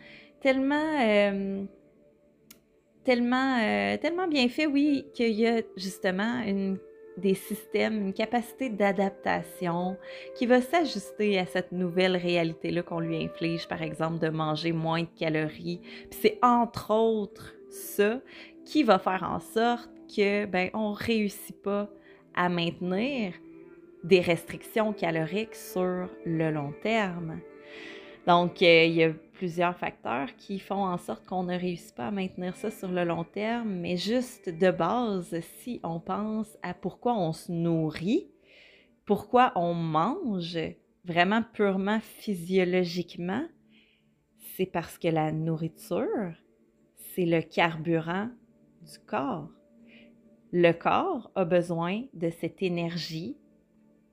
tellement... 0.40 1.00
Euh, 1.00 1.64
tellement, 3.08 3.58
euh, 3.62 3.96
tellement 3.96 4.28
bien 4.28 4.50
fait, 4.50 4.66
oui, 4.66 5.06
qu'il 5.14 5.30
y 5.30 5.46
a 5.46 5.62
justement 5.78 6.42
une, 6.46 6.76
des 7.16 7.32
systèmes, 7.32 8.02
une 8.02 8.12
capacité 8.12 8.68
d'adaptation 8.68 9.96
qui 10.36 10.44
va 10.44 10.60
s'ajuster 10.60 11.38
à 11.38 11.46
cette 11.46 11.72
nouvelle 11.72 12.18
réalité-là 12.18 12.82
qu'on 12.82 13.00
lui 13.00 13.24
inflige, 13.24 13.66
par 13.66 13.80
exemple, 13.80 14.18
de 14.18 14.28
manger 14.28 14.72
moins 14.72 15.04
de 15.04 15.18
calories. 15.18 15.80
C'est 16.10 16.38
entre 16.42 16.92
autres 16.92 17.54
ça 17.70 18.20
qui 18.66 18.82
va 18.82 18.98
faire 18.98 19.22
en 19.22 19.40
sorte 19.40 19.88
que 20.14 20.44
ben 20.44 20.68
on 20.74 20.92
réussit 20.92 21.56
pas 21.62 21.88
à 22.34 22.50
maintenir 22.50 23.32
des 24.04 24.20
restrictions 24.20 24.92
caloriques 24.92 25.54
sur 25.54 26.10
le 26.26 26.50
long 26.50 26.74
terme. 26.82 27.40
Donc, 28.26 28.60
euh, 28.60 28.84
il 28.84 28.92
y 28.92 29.04
a 29.04 29.12
plusieurs 29.38 29.76
facteurs 29.76 30.34
qui 30.36 30.58
font 30.58 30.84
en 30.84 30.98
sorte 30.98 31.24
qu'on 31.24 31.44
ne 31.44 31.56
réussit 31.56 31.94
pas 31.94 32.08
à 32.08 32.10
maintenir 32.10 32.56
ça 32.56 32.72
sur 32.72 32.88
le 32.88 33.04
long 33.04 33.22
terme, 33.22 33.70
mais 33.70 33.96
juste 33.96 34.48
de 34.48 34.70
base, 34.72 35.38
si 35.60 35.78
on 35.84 36.00
pense 36.00 36.58
à 36.62 36.74
pourquoi 36.74 37.16
on 37.16 37.32
se 37.32 37.52
nourrit, 37.52 38.32
pourquoi 39.06 39.52
on 39.54 39.74
mange 39.74 40.58
vraiment 41.04 41.44
purement 41.52 42.00
physiologiquement, 42.00 43.46
c'est 44.56 44.66
parce 44.66 44.98
que 44.98 45.06
la 45.06 45.30
nourriture, 45.30 46.34
c'est 46.96 47.24
le 47.24 47.40
carburant 47.40 48.30
du 48.82 48.98
corps. 49.06 49.50
Le 50.50 50.72
corps 50.72 51.30
a 51.36 51.44
besoin 51.44 52.02
de 52.12 52.30
cette 52.30 52.60
énergie 52.60 53.36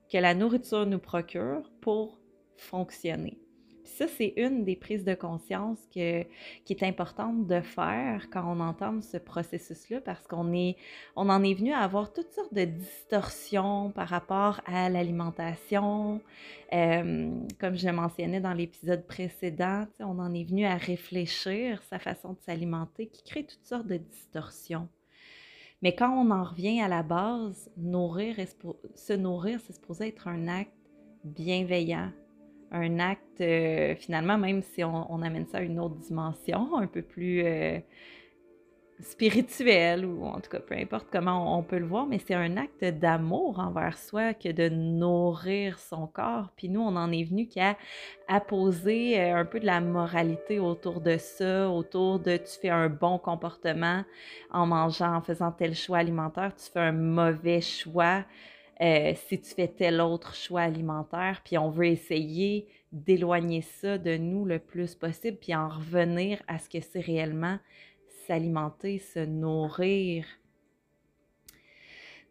que 0.08 0.18
la 0.18 0.36
nourriture 0.36 0.86
nous 0.86 1.00
procure 1.00 1.68
pour 1.80 2.20
fonctionner 2.56 3.40
ça, 3.86 4.06
c'est 4.08 4.34
une 4.36 4.64
des 4.64 4.76
prises 4.76 5.04
de 5.04 5.14
conscience 5.14 5.78
qui 5.90 6.00
est 6.00 6.82
importante 6.82 7.46
de 7.46 7.60
faire 7.60 8.28
quand 8.30 8.44
on 8.46 8.60
entame 8.60 9.02
ce 9.02 9.16
processus-là, 9.16 10.00
parce 10.00 10.26
qu'on 10.26 10.46
on 11.16 11.28
en 11.28 11.42
est 11.42 11.54
venu 11.54 11.72
à 11.72 11.80
avoir 11.80 12.12
toutes 12.12 12.30
sortes 12.32 12.52
de 12.52 12.64
distorsions 12.64 13.90
par 13.92 14.08
rapport 14.08 14.60
à 14.66 14.88
l'alimentation. 14.88 16.20
Euh, 16.72 17.30
comme 17.60 17.76
je 17.76 17.88
mentionnais 17.88 18.40
dans 18.40 18.52
l'épisode 18.52 19.06
précédent, 19.06 19.86
on 20.00 20.18
en 20.18 20.34
est 20.34 20.44
venu 20.44 20.66
à 20.66 20.76
réfléchir 20.76 21.82
sa 21.84 21.98
façon 21.98 22.32
de 22.32 22.40
s'alimenter 22.40 23.06
qui 23.06 23.22
crée 23.22 23.46
toutes 23.46 23.64
sortes 23.64 23.86
de 23.86 23.96
distorsions. 23.96 24.88
Mais 25.82 25.94
quand 25.94 26.10
on 26.10 26.30
en 26.30 26.44
revient 26.44 26.80
à 26.80 26.88
la 26.88 27.02
base, 27.02 27.70
nourrir, 27.76 28.36
se 28.94 29.12
nourrir, 29.12 29.60
c'est 29.64 29.74
supposé 29.74 30.08
être 30.08 30.26
un 30.26 30.48
acte 30.48 30.72
bienveillant, 31.24 32.10
un 32.70 32.98
acte, 32.98 33.40
euh, 33.40 33.94
finalement, 33.96 34.38
même 34.38 34.62
si 34.62 34.82
on, 34.84 35.22
amène 35.22 35.46
ça 35.46 35.58
à 35.58 35.62
une 35.62 35.78
autre 35.80 35.96
dimension, 35.96 36.76
un 36.76 36.86
peu 36.86 37.02
plus 37.02 37.42
euh, 37.44 37.78
spirituelle, 39.00 40.04
ou 40.06 40.24
en 40.24 40.40
tout 40.40 40.50
cas, 40.50 40.60
peu 40.60 40.74
importe 40.74 41.08
comment 41.12 41.58
on, 41.58 41.62
peut 41.62 41.78
le 41.78 41.86
voir, 41.86 42.06
mais 42.06 42.18
c'est 42.18 42.34
un 42.34 42.56
acte 42.56 42.84
d'amour 42.84 43.58
envers 43.58 43.98
soi 43.98 44.34
que 44.34 44.50
de 44.50 44.68
nourrir 44.68 45.78
son 45.78 46.06
corps. 46.06 46.50
Puis 46.56 46.68
nous, 46.68 46.80
on 46.80 46.96
en 46.96 47.12
est 47.12 47.24
venu 47.24 47.46
qu'à 47.46 47.76
poser 48.48 49.20
euh, 49.20 49.36
un 49.36 49.44
peu 49.44 49.60
de 49.60 49.66
la 49.66 49.80
moralité 49.80 50.58
autour 50.58 51.00
de 51.00 51.18
ça, 51.18 51.68
autour 51.68 52.20
de 52.20 52.36
tu 52.36 52.58
fais 52.60 52.70
un 52.70 52.88
bon 52.88 53.18
comportement 53.18 54.04
en 54.50 54.66
mangeant, 54.66 55.14
en 55.14 55.20
faisant 55.20 55.52
tel 55.52 55.74
choix 55.74 55.98
alimentaire, 55.98 56.54
tu 56.56 56.70
fais 56.70 56.80
un 56.80 56.92
mauvais 56.92 57.60
choix. 57.60 58.24
Euh, 58.82 59.14
si 59.28 59.40
tu 59.40 59.54
fais 59.54 59.68
tel 59.68 60.00
autre 60.00 60.34
choix 60.34 60.62
alimentaire, 60.62 61.40
puis 61.44 61.56
on 61.56 61.70
veut 61.70 61.86
essayer 61.86 62.68
d'éloigner 62.92 63.62
ça 63.62 63.96
de 63.96 64.16
nous 64.16 64.44
le 64.44 64.58
plus 64.58 64.94
possible, 64.94 65.38
puis 65.38 65.54
en 65.54 65.68
revenir 65.68 66.42
à 66.46 66.58
ce 66.58 66.68
que 66.68 66.80
c'est 66.80 67.00
réellement 67.00 67.58
s'alimenter, 68.26 68.98
se 68.98 69.20
nourrir. 69.20 70.26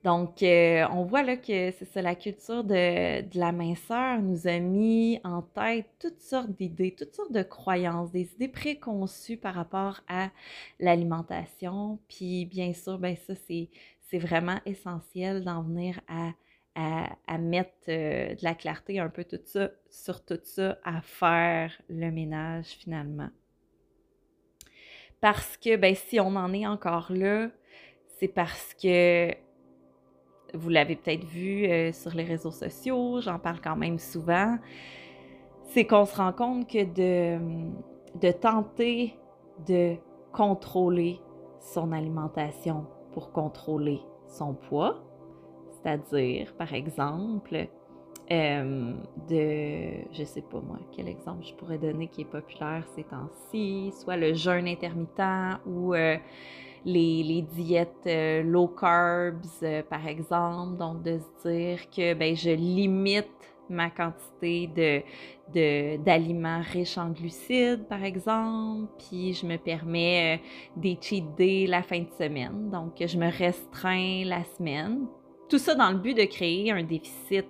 Donc, 0.03 0.43
euh, 0.43 0.85
on 0.91 1.03
voit 1.03 1.23
là 1.23 1.35
que 1.35 1.71
c'est 1.71 1.85
ça, 1.85 1.99
la 1.99 2.13
culture 2.13 2.63
de, 2.63 3.21
de, 3.21 3.39
la 3.39 3.51
minceur 3.51 4.21
nous 4.21 4.45
a 4.47 4.59
mis 4.59 5.19
en 5.23 5.41
tête 5.41 5.87
toutes 5.99 6.21
sortes 6.21 6.51
d'idées, 6.51 6.93
toutes 6.95 7.15
sortes 7.15 7.31
de 7.31 7.41
croyances, 7.41 8.11
des 8.11 8.31
idées 8.35 8.47
préconçues 8.47 9.37
par 9.37 9.55
rapport 9.55 10.01
à 10.07 10.29
l'alimentation. 10.79 11.97
Puis, 12.07 12.45
bien 12.45 12.71
sûr, 12.73 12.99
ben 12.99 13.15
ça, 13.15 13.33
c'est 13.47 13.69
c'est 14.09 14.19
vraiment 14.19 14.59
essentiel 14.65 15.43
d'en 15.43 15.63
venir 15.63 15.99
à, 16.07 16.31
à, 16.75 17.37
mettre 17.37 17.71
euh, 17.89 18.35
de 18.35 18.43
la 18.43 18.53
clarté 18.53 18.99
un 18.99 19.09
peu 19.09 19.23
tout 19.23 19.39
ça, 19.45 19.71
sur 19.89 20.23
tout 20.23 20.39
ça, 20.43 20.77
à 20.83 21.01
faire 21.01 21.71
le 21.89 22.11
ménage 22.11 22.65
finalement. 22.65 23.29
Parce 25.21 25.57
que, 25.57 25.75
ben, 25.77 25.95
si 25.95 26.19
on 26.19 26.35
en 26.35 26.53
est 26.53 26.67
encore 26.67 27.11
là, 27.11 27.49
c'est 28.19 28.27
parce 28.27 28.73
que 28.75 29.33
vous 30.53 30.69
l'avez 30.69 30.95
peut-être 30.95 31.25
vu 31.25 31.65
euh, 31.65 31.91
sur 31.91 32.13
les 32.13 32.23
réseaux 32.23 32.51
sociaux, 32.51 33.21
j'en 33.21 33.39
parle 33.39 33.59
quand 33.61 33.75
même 33.75 33.99
souvent, 33.99 34.57
c'est 35.69 35.85
qu'on 35.85 36.05
se 36.05 36.15
rend 36.15 36.31
compte 36.31 36.69
que 36.69 36.83
de, 36.83 37.39
de 38.19 38.31
tenter 38.31 39.17
de 39.67 39.95
contrôler 40.31 41.19
son 41.59 41.91
alimentation, 41.91 42.85
pour 43.15 43.31
contrôler 43.31 44.01
son 44.27 44.53
poids, 44.53 45.01
c'est-à-dire, 45.71 46.53
par 46.57 46.73
exemple, 46.73 47.69
euh, 48.29 48.93
de, 49.29 50.11
je 50.11 50.23
sais 50.25 50.41
pas 50.41 50.59
moi, 50.59 50.79
quel 50.91 51.07
exemple 51.07 51.45
je 51.45 51.53
pourrais 51.53 51.77
donner 51.77 52.09
qui 52.09 52.21
est 52.21 52.25
populaire 52.25 52.83
ces 52.93 53.05
temps-ci, 53.05 53.93
soit 53.93 54.17
le 54.17 54.33
jeûne 54.33 54.67
intermittent 54.67 55.61
ou 55.65 55.93
euh, 55.93 56.17
les, 56.83 57.41
diètes 57.53 58.05
euh, 58.05 58.43
low 58.43 58.67
carbs, 58.67 59.63
par 59.89 60.05
exemple. 60.05 60.75
Donc, 60.75 61.01
de 61.03 61.19
se 61.19 61.47
dire 61.47 61.89
que 61.89 62.13
ben, 62.15 62.35
je 62.35 62.49
limite 62.49 63.54
ma 63.69 63.89
quantité 63.89 64.67
de, 64.67 65.97
d'aliments 65.97 66.61
riches 66.61 66.97
en 66.97 67.11
glucides, 67.11 67.87
par 67.87 68.03
exemple, 68.03 68.91
puis 68.97 69.33
je 69.33 69.45
me 69.45 69.57
permets 69.57 70.39
euh, 70.77 70.95
des 71.37 71.67
la 71.67 71.83
fin 71.83 71.99
de 71.99 72.11
semaine. 72.17 72.69
Donc, 72.69 72.93
je 72.99 73.17
me 73.17 73.29
restreins 73.29 74.23
la 74.25 74.43
semaine. 74.43 75.07
Tout 75.49 75.59
ça 75.59 75.75
dans 75.75 75.91
le 75.91 75.97
but 75.97 76.15
de 76.15 76.25
créer 76.25 76.71
un 76.71 76.83
déficit 76.83 77.47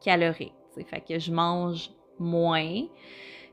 calorique. 0.00 0.52
Fait 0.86 1.00
que 1.00 1.18
je 1.18 1.32
mange 1.32 1.90
moins. 2.18 2.82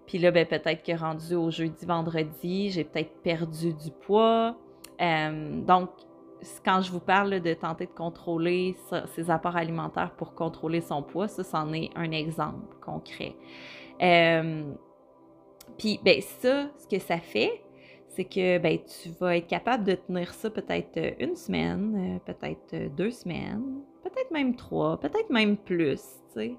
Puis 0.08 0.18
là, 0.18 0.32
ben, 0.32 0.46
peut-être 0.46 0.84
que 0.84 0.98
rendu 0.98 1.36
au 1.36 1.52
jeudi, 1.52 1.86
vendredi, 1.86 2.72
j'ai 2.72 2.84
peut-être 2.84 3.22
perdu 3.22 3.74
du 3.74 3.92
poids. 4.06 4.58
Euh, 5.00 5.62
donc, 5.62 5.90
quand 6.64 6.82
je 6.82 6.92
vous 6.92 7.00
parle 7.00 7.40
de 7.40 7.54
tenter 7.54 7.86
de 7.86 7.92
contrôler 7.92 8.76
ses 9.08 9.30
apports 9.30 9.56
alimentaires 9.56 10.12
pour 10.12 10.34
contrôler 10.34 10.82
son 10.82 11.04
poids, 11.04 11.28
ça, 11.28 11.44
c'en 11.44 11.72
est 11.74 11.90
un 11.96 12.12
exemple 12.12 12.76
concret. 12.82 13.36
Euh, 14.02 14.74
puis, 15.78 16.00
ben 16.04 16.22
ça, 16.22 16.70
ce 16.78 16.88
que 16.88 17.00
ça 17.00 17.18
fait, 17.18 17.64
c'est 18.10 18.26
que 18.26 18.58
ben, 18.58 18.78
tu 18.80 19.10
vas 19.20 19.38
être 19.38 19.48
capable 19.48 19.84
de 19.84 19.94
tenir 19.94 20.34
ça 20.34 20.50
peut-être 20.50 21.00
une 21.20 21.36
semaine, 21.36 22.20
euh, 22.26 22.34
peut-être 22.34 22.94
deux 22.96 23.12
semaines, 23.12 23.82
peut-être 24.04 24.32
même 24.32 24.56
trois, 24.56 25.00
peut-être 25.00 25.30
même 25.30 25.58
plus, 25.58 26.02
tu 26.34 26.34
sais. 26.34 26.56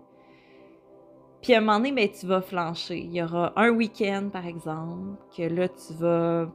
Puis 1.42 1.54
à 1.54 1.58
un 1.58 1.60
moment 1.60 1.78
donné, 1.78 1.92
ben, 1.92 2.08
tu 2.08 2.26
vas 2.26 2.40
flancher. 2.40 2.98
Il 2.98 3.12
y 3.12 3.22
aura 3.22 3.52
un 3.56 3.70
week-end, 3.70 4.28
par 4.32 4.46
exemple, 4.46 5.18
que 5.36 5.42
là, 5.42 5.68
tu 5.68 5.92
vas 5.94 6.48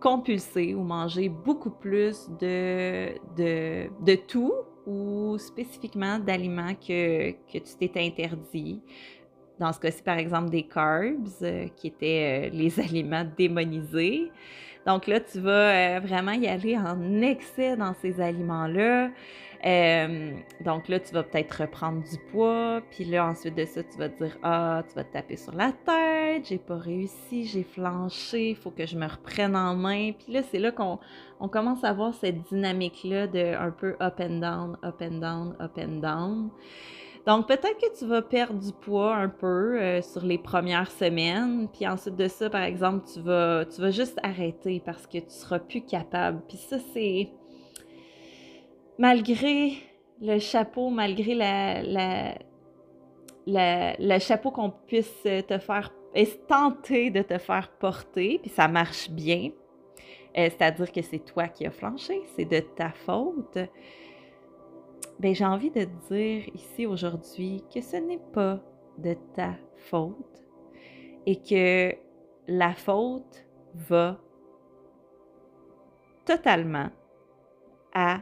compulser 0.00 0.74
ou 0.74 0.82
manger 0.82 1.28
beaucoup 1.28 1.70
plus 1.70 2.28
de, 2.40 3.14
de, 3.36 3.88
de 4.04 4.14
tout 4.14 4.52
ou 4.86 5.36
spécifiquement 5.38 6.18
d'aliments 6.18 6.74
que, 6.74 7.32
que 7.32 7.58
tu 7.58 7.74
t'es 7.78 7.92
interdit. 7.96 8.80
Dans 9.58 9.72
ce 9.72 9.80
cas-ci, 9.80 10.02
par 10.02 10.18
exemple, 10.18 10.50
des 10.50 10.62
carbs, 10.62 11.28
euh, 11.42 11.66
qui 11.76 11.88
étaient 11.88 12.46
euh, 12.46 12.56
les 12.56 12.78
aliments 12.80 13.26
démonisés. 13.36 14.30
Donc 14.86 15.06
là, 15.06 15.20
tu 15.20 15.40
vas 15.40 15.96
euh, 15.96 16.00
vraiment 16.00 16.32
y 16.32 16.46
aller 16.46 16.76
en 16.76 17.20
excès 17.20 17.76
dans 17.76 17.92
ces 17.94 18.20
aliments-là. 18.20 19.10
Euh, 19.66 20.34
donc 20.60 20.88
là, 20.88 21.00
tu 21.00 21.12
vas 21.12 21.24
peut-être 21.24 21.62
reprendre 21.62 22.02
du 22.02 22.16
poids, 22.30 22.80
puis 22.90 23.04
là, 23.04 23.26
ensuite 23.26 23.56
de 23.56 23.64
ça, 23.64 23.82
tu 23.82 23.98
vas 23.98 24.08
dire 24.08 24.36
Ah, 24.42 24.84
tu 24.88 24.94
vas 24.94 25.04
te 25.04 25.12
taper 25.12 25.36
sur 25.36 25.52
la 25.54 25.72
tête, 25.72 26.46
j'ai 26.48 26.58
pas 26.58 26.76
réussi, 26.76 27.44
j'ai 27.44 27.64
flanché, 27.64 28.50
il 28.50 28.56
faut 28.56 28.70
que 28.70 28.86
je 28.86 28.96
me 28.96 29.06
reprenne 29.06 29.56
en 29.56 29.74
main. 29.74 30.12
Puis 30.12 30.32
là, 30.32 30.42
c'est 30.42 30.60
là 30.60 30.70
qu'on 30.70 30.98
on 31.40 31.48
commence 31.48 31.82
à 31.82 31.92
voir 31.92 32.14
cette 32.14 32.42
dynamique-là 32.44 33.26
de 33.26 33.56
un 33.56 33.70
peu 33.70 33.96
up 34.00 34.20
and 34.20 34.38
down, 34.38 34.78
up 34.84 35.02
and 35.02 35.18
down, 35.18 35.56
up 35.60 35.76
and 35.76 36.00
down. 36.00 36.50
Donc, 37.26 37.46
peut-être 37.46 37.76
que 37.78 37.98
tu 37.98 38.06
vas 38.06 38.22
perdre 38.22 38.58
du 38.58 38.72
poids 38.72 39.14
un 39.14 39.28
peu 39.28 39.78
euh, 39.78 40.00
sur 40.00 40.24
les 40.24 40.38
premières 40.38 40.90
semaines, 40.90 41.68
puis 41.70 41.86
ensuite 41.86 42.16
de 42.16 42.26
ça, 42.26 42.48
par 42.48 42.62
exemple, 42.62 43.06
tu 43.12 43.20
vas, 43.20 43.66
tu 43.66 43.80
vas 43.80 43.90
juste 43.90 44.18
arrêter 44.22 44.80
parce 44.82 45.06
que 45.06 45.18
tu 45.18 45.30
seras 45.30 45.58
plus 45.58 45.82
capable. 45.82 46.40
Puis 46.48 46.56
ça, 46.56 46.78
c'est 46.94 47.28
malgré 48.98 49.72
le 50.20 50.38
chapeau, 50.38 50.90
malgré 50.90 51.34
le 53.46 54.18
chapeau 54.18 54.50
qu'on 54.50 54.70
puisse 54.70 55.22
te 55.22 55.58
faire, 55.58 55.92
tenter 56.48 57.10
de 57.10 57.22
te 57.22 57.38
faire 57.38 57.70
porter, 57.78 58.38
puis 58.40 58.50
ça 58.50 58.68
marche 58.68 59.10
bien, 59.10 59.50
euh, 60.36 60.50
c'est-à-dire 60.50 60.92
que 60.92 61.02
c'est 61.02 61.24
toi 61.24 61.48
qui 61.48 61.66
as 61.66 61.70
flanché, 61.70 62.20
c'est 62.36 62.44
de 62.44 62.60
ta 62.60 62.90
faute 62.90 63.58
ben, 65.18 65.34
j'ai 65.34 65.44
envie 65.44 65.70
de 65.70 65.84
te 65.84 66.14
dire 66.14 66.48
ici 66.54 66.86
aujourd'hui 66.86 67.64
que 67.72 67.80
ce 67.80 67.96
n'est 67.96 68.20
pas 68.32 68.60
de 68.98 69.16
ta 69.34 69.54
faute 69.76 70.44
et 71.26 71.36
que 71.36 71.94
la 72.46 72.72
faute 72.72 73.44
va 73.74 74.18
totalement 76.24 76.90
à 77.92 78.20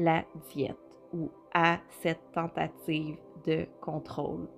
la 0.00 0.24
diète 0.52 0.76
ou 1.12 1.30
à 1.52 1.78
cette 2.00 2.32
tentative 2.32 3.16
de 3.46 3.66
contrôle 3.80 4.48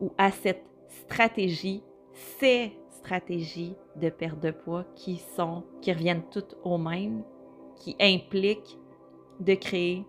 ou 0.00 0.12
à 0.18 0.30
cette 0.30 0.64
stratégie, 0.88 1.82
ces 2.12 2.72
stratégies 2.90 3.74
de 3.96 4.10
perte 4.10 4.40
de 4.40 4.50
poids 4.50 4.84
qui 4.94 5.16
sont, 5.16 5.64
qui 5.80 5.92
reviennent 5.92 6.28
toutes 6.30 6.56
au 6.62 6.78
même, 6.78 7.24
qui 7.76 7.96
impliquent 8.00 8.78
de 9.40 9.54
créer 9.54 10.06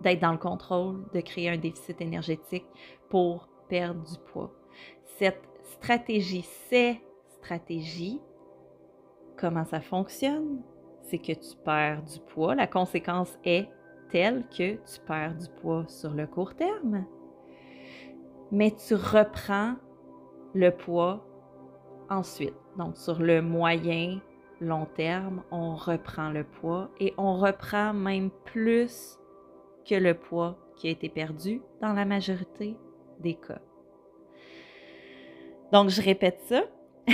d'être 0.00 0.20
dans 0.20 0.32
le 0.32 0.38
contrôle, 0.38 1.04
de 1.12 1.20
créer 1.20 1.48
un 1.48 1.56
déficit 1.56 2.00
énergétique 2.00 2.66
pour 3.08 3.48
perdre 3.68 4.02
du 4.02 4.18
poids. 4.32 4.52
Cette 5.18 5.42
stratégie, 5.64 6.42
ces 6.68 7.00
stratégies, 7.40 8.20
comment 9.36 9.64
ça 9.64 9.80
fonctionne? 9.80 10.62
C'est 11.04 11.18
que 11.18 11.32
tu 11.32 11.56
perds 11.64 12.02
du 12.02 12.18
poids. 12.20 12.54
La 12.54 12.66
conséquence 12.66 13.38
est 13.44 13.68
telle 14.10 14.44
que 14.48 14.74
tu 14.74 15.00
perds 15.06 15.34
du 15.34 15.48
poids 15.60 15.84
sur 15.88 16.12
le 16.12 16.26
court 16.26 16.54
terme. 16.54 17.04
Mais 18.50 18.70
tu 18.70 18.94
reprends 18.94 19.74
le 20.54 20.70
poids 20.70 21.26
ensuite. 22.10 22.54
Donc 22.78 22.96
sur 22.96 23.20
le 23.20 23.42
moyen, 23.42 24.20
long 24.60 24.86
terme, 24.86 25.42
on 25.50 25.74
reprend 25.74 26.30
le 26.30 26.44
poids 26.44 26.90
et 27.00 27.14
on 27.18 27.36
reprend 27.38 27.92
même 27.92 28.30
plus 28.44 29.18
que 29.84 29.94
le 29.94 30.14
poids 30.14 30.56
qui 30.76 30.88
a 30.88 30.90
été 30.90 31.08
perdu 31.08 31.60
dans 31.80 31.92
la 31.92 32.04
majorité 32.04 32.76
des 33.20 33.34
cas. 33.34 33.60
Donc, 35.72 35.88
je 35.88 36.00
répète 36.00 36.40
ça. 36.42 36.62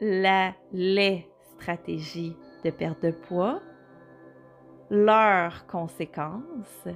la, 0.00 0.54
les 0.72 1.26
stratégies 1.54 2.36
de 2.66 2.70
perte 2.72 3.02
de 3.02 3.12
poids, 3.12 3.60
leur 4.90 5.66
conséquence 5.68 6.88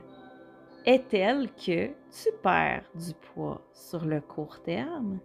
est 0.84 1.08
telle 1.08 1.48
que 1.52 1.88
tu 1.88 2.28
perds 2.42 2.90
du 2.94 3.14
poids 3.14 3.60
sur 3.72 4.04
le 4.04 4.20
court 4.20 4.60
terme, 4.62 5.20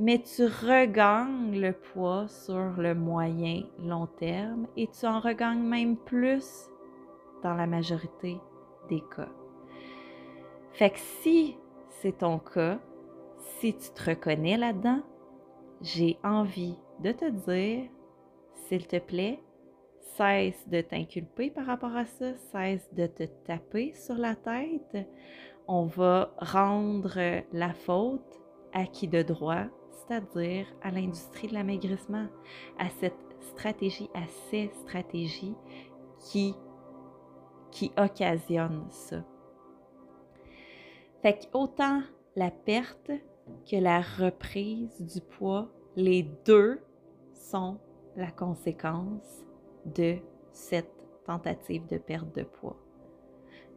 mais 0.00 0.20
tu 0.20 0.46
regagnes 0.46 1.60
le 1.60 1.72
poids 1.72 2.26
sur 2.26 2.72
le 2.76 2.94
moyen 2.94 3.62
long 3.78 4.06
terme 4.06 4.66
et 4.76 4.88
tu 4.88 5.06
en 5.06 5.20
regagnes 5.20 5.62
même 5.62 5.96
plus 5.96 6.68
dans 7.44 7.54
la 7.54 7.68
majorité 7.68 8.40
des 8.88 9.02
cas. 9.14 9.28
Fait 10.72 10.90
que 10.90 10.98
si 10.98 11.56
c'est 11.88 12.18
ton 12.18 12.40
cas, 12.40 12.80
si 13.60 13.74
tu 13.74 13.90
te 13.90 14.10
reconnais 14.10 14.56
là-dedans, 14.56 15.02
j'ai 15.82 16.18
envie 16.24 16.76
de 16.98 17.12
te 17.12 17.30
dire, 17.30 17.88
s'il 18.54 18.88
te 18.88 18.98
plaît, 18.98 19.40
cesse 20.16 20.68
de 20.68 20.80
t'inculper 20.80 21.50
par 21.50 21.66
rapport 21.66 21.94
à 21.96 22.04
ça, 22.04 22.34
cesse 22.52 22.88
de 22.94 23.06
te 23.06 23.24
taper 23.44 23.92
sur 23.92 24.16
la 24.16 24.34
tête. 24.34 25.08
On 25.66 25.84
va 25.84 26.34
rendre 26.38 27.42
la 27.52 27.72
faute 27.72 28.40
à 28.72 28.86
qui 28.86 29.08
de 29.08 29.22
droit, 29.22 29.64
c'est-à-dire 29.90 30.66
à, 30.82 30.90
l'industrie 30.90 31.48
de 31.48 31.54
l'amaigrissement, 31.54 32.26
à 32.78 32.88
cette 32.88 33.14
stratégie, 33.40 34.08
à 34.14 34.26
ces 34.50 34.70
stratégies 34.82 35.54
qui 36.18 36.54
qui 37.70 37.92
occasionne 37.96 38.86
ça. 38.88 39.22
Fait 41.22 41.48
qu'autant 41.50 42.02
la 42.36 42.50
perte 42.50 43.10
que 43.70 43.76
la 43.76 44.00
reprise 44.00 45.00
du 45.00 45.20
poids, 45.20 45.68
les 45.96 46.22
deux 46.44 46.80
sont 47.34 47.78
la 48.16 48.30
conséquence 48.30 49.47
de 49.84 50.16
cette 50.52 50.92
tentative 51.24 51.86
de 51.86 51.98
perte 51.98 52.34
de 52.34 52.42
poids. 52.42 52.76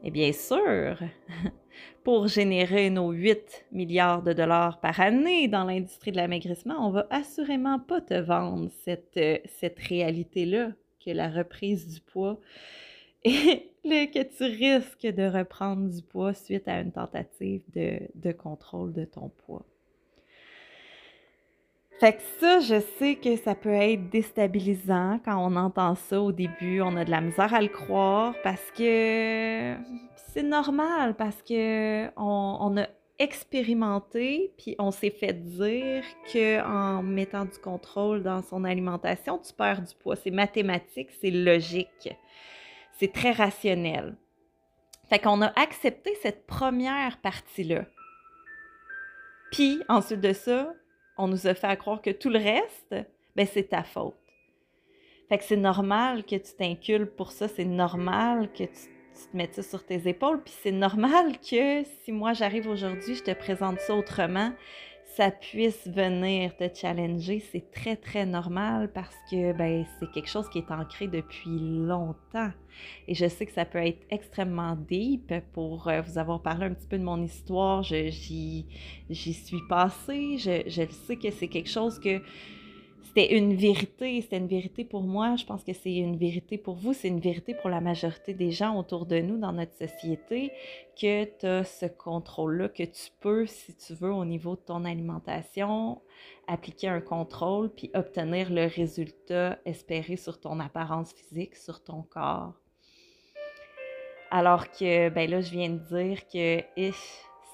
Et 0.03 0.11
bien 0.11 0.31
sûr, 0.31 0.97
pour 2.03 2.27
générer 2.27 2.89
nos 2.89 3.11
8 3.11 3.67
milliards 3.71 4.23
de 4.23 4.33
dollars 4.33 4.79
par 4.79 4.99
année 4.99 5.47
dans 5.47 5.63
l'industrie 5.63 6.11
de 6.11 6.17
l'amaigrissement, 6.17 6.87
on 6.87 6.91
va 6.91 7.07
assurément 7.09 7.79
pas 7.79 8.01
te 8.01 8.15
vendre 8.15 8.69
cette, 8.83 9.19
cette 9.45 9.79
réalité-là, 9.79 10.71
que 11.03 11.11
la 11.11 11.29
reprise 11.29 11.87
du 11.87 12.01
poids 12.01 12.39
et 13.23 13.71
que 13.83 14.23
tu 14.23 14.43
risques 14.43 15.07
de 15.07 15.23
reprendre 15.23 15.89
du 15.89 16.01
poids 16.01 16.33
suite 16.33 16.67
à 16.67 16.79
une 16.79 16.91
tentative 16.91 17.61
de, 17.73 18.31
contrôle 18.31 18.93
de 18.93 19.05
ton 19.05 19.29
poids. 19.29 19.65
Fait 22.01 22.13
que 22.13 22.21
ça, 22.39 22.59
je 22.61 22.79
sais 22.97 23.13
que 23.13 23.35
ça 23.35 23.53
peut 23.53 23.69
être 23.69 24.09
déstabilisant 24.09 25.19
quand 25.23 25.37
on 25.37 25.55
entend 25.55 25.93
ça 25.93 26.19
au 26.19 26.31
début. 26.31 26.81
On 26.81 26.97
a 26.97 27.05
de 27.05 27.11
la 27.11 27.21
misère 27.21 27.53
à 27.53 27.61
le 27.61 27.67
croire 27.67 28.33
parce 28.41 28.71
que 28.71 29.75
c'est 30.33 30.41
normal, 30.41 31.15
parce 31.15 31.43
que 31.43 32.07
on, 32.17 32.75
a 32.75 32.87
expérimenté, 33.19 34.51
puis 34.57 34.75
on 34.79 34.89
s'est 34.89 35.11
fait 35.11 35.33
dire 35.33 36.03
qu'en 36.33 37.03
mettant 37.03 37.45
du 37.45 37.59
contrôle 37.59 38.23
dans 38.23 38.41
son 38.41 38.63
alimentation, 38.63 39.37
tu 39.37 39.53
perds 39.53 39.83
du 39.83 39.93
poids. 39.93 40.15
C'est 40.15 40.31
mathématique, 40.31 41.09
c'est 41.21 41.29
logique. 41.29 42.09
C'est 42.97 43.13
très 43.13 43.31
rationnel. 43.31 44.17
Fait 45.07 45.19
qu'on 45.19 45.43
a 45.43 45.53
accepté 45.55 46.17
cette 46.23 46.47
première 46.47 47.19
partie-là. 47.19 47.85
Puis, 49.51 49.83
ensuite 49.87 50.21
de 50.21 50.33
ça, 50.33 50.73
on 51.21 51.27
nous 51.27 51.47
a 51.47 51.53
fait 51.53 51.77
croire 51.77 52.01
que 52.01 52.09
tout 52.09 52.29
le 52.29 52.39
reste, 52.39 52.95
ben, 53.35 53.45
c'est 53.45 53.69
ta 53.69 53.83
faute. 53.83 54.15
Fait 55.29 55.37
que 55.37 55.43
c'est 55.43 55.55
normal 55.55 56.25
que 56.25 56.35
tu 56.35 56.53
t'inculpes 56.57 57.15
pour 57.15 57.31
ça, 57.31 57.47
c'est 57.47 57.65
normal 57.65 58.49
que 58.51 58.63
tu, 58.63 58.71
tu, 59.15 59.27
te 59.31 59.37
mettes 59.37 59.53
ça 59.53 59.63
sur 59.63 59.85
tes 59.85 60.09
épaules, 60.09 60.41
puis 60.43 60.53
c'est 60.61 60.71
normal 60.71 61.39
que 61.39 61.83
si 61.83 62.11
moi 62.11 62.33
j'arrive 62.33 62.67
aujourd'hui, 62.67 63.15
je 63.15 63.23
te 63.23 63.31
présente 63.31 63.79
ça 63.79 63.95
autrement, 63.95 64.51
ça 65.15 65.29
puisse 65.29 65.87
venir 65.87 66.55
te 66.55 66.63
challenger, 66.73 67.43
c'est 67.51 67.71
très, 67.71 67.95
très 67.95 68.25
normal 68.25 68.91
parce 68.93 69.15
que 69.29 69.53
ben, 69.53 69.85
c'est 69.99 70.09
quelque 70.11 70.29
chose 70.29 70.47
qui 70.49 70.59
est 70.59 70.71
ancré 70.71 71.07
depuis 71.07 71.59
longtemps. 71.59 72.51
Et 73.07 73.15
je 73.15 73.27
sais 73.27 73.45
que 73.45 73.51
ça 73.51 73.65
peut 73.65 73.85
être 73.85 74.05
extrêmement 74.09 74.75
deep 74.75 75.33
pour 75.53 75.87
euh, 75.87 76.01
vous 76.01 76.17
avoir 76.17 76.41
parlé 76.41 76.67
un 76.67 76.73
petit 76.73 76.87
peu 76.87 76.97
de 76.97 77.03
mon 77.03 77.21
histoire. 77.21 77.83
J'y 77.83 78.65
suis 79.09 79.61
passée. 79.67 80.37
Je, 80.37 80.63
je 80.67 80.89
sais 80.89 81.17
que 81.17 81.29
c'est 81.31 81.49
quelque 81.49 81.69
chose 81.69 81.99
que 81.99 82.21
c'était 83.13 83.35
une 83.35 83.55
vérité, 83.55 84.21
c'était 84.21 84.37
une 84.37 84.47
vérité 84.47 84.85
pour 84.85 85.01
moi, 85.01 85.35
je 85.35 85.43
pense 85.43 85.65
que 85.65 85.73
c'est 85.73 85.93
une 85.93 86.15
vérité 86.15 86.57
pour 86.57 86.75
vous, 86.75 86.93
c'est 86.93 87.09
une 87.09 87.19
vérité 87.19 87.53
pour 87.53 87.69
la 87.69 87.81
majorité 87.81 88.33
des 88.33 88.51
gens 88.51 88.79
autour 88.79 89.05
de 89.05 89.19
nous 89.19 89.37
dans 89.37 89.51
notre 89.51 89.73
société, 89.73 90.53
que 90.95 91.25
tu 91.25 91.45
as 91.45 91.65
ce 91.65 91.87
contrôle-là, 91.87 92.69
que 92.69 92.83
tu 92.83 93.11
peux, 93.19 93.45
si 93.47 93.75
tu 93.75 93.95
veux, 93.95 94.13
au 94.13 94.23
niveau 94.23 94.55
de 94.55 94.61
ton 94.61 94.85
alimentation, 94.85 96.01
appliquer 96.47 96.87
un 96.87 97.01
contrôle, 97.01 97.69
puis 97.69 97.91
obtenir 97.93 98.49
le 98.49 98.65
résultat 98.67 99.59
espéré 99.65 100.15
sur 100.15 100.39
ton 100.39 100.61
apparence 100.61 101.11
physique, 101.11 101.57
sur 101.57 101.83
ton 101.83 102.03
corps. 102.03 102.53
Alors 104.29 104.71
que, 104.71 105.09
ben 105.09 105.29
là, 105.29 105.41
je 105.41 105.51
viens 105.51 105.69
de 105.69 105.79
dire 105.79 106.25
que, 106.29 106.63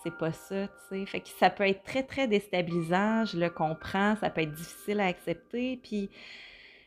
c'est 0.07 0.17
pas 0.17 0.31
ça, 0.31 0.67
tu 0.67 0.73
sais. 0.89 1.05
Fait 1.05 1.19
que 1.19 1.27
ça 1.27 1.49
peut 1.49 1.67
être 1.67 1.83
très, 1.83 2.03
très 2.03 2.27
déstabilisant, 2.27 3.25
je 3.25 3.37
le 3.37 3.49
comprends, 3.49 4.15
ça 4.15 4.29
peut 4.29 4.41
être 4.41 4.53
difficile 4.53 5.01
à 5.01 5.07
accepter. 5.07 5.77
Puis 5.83 6.09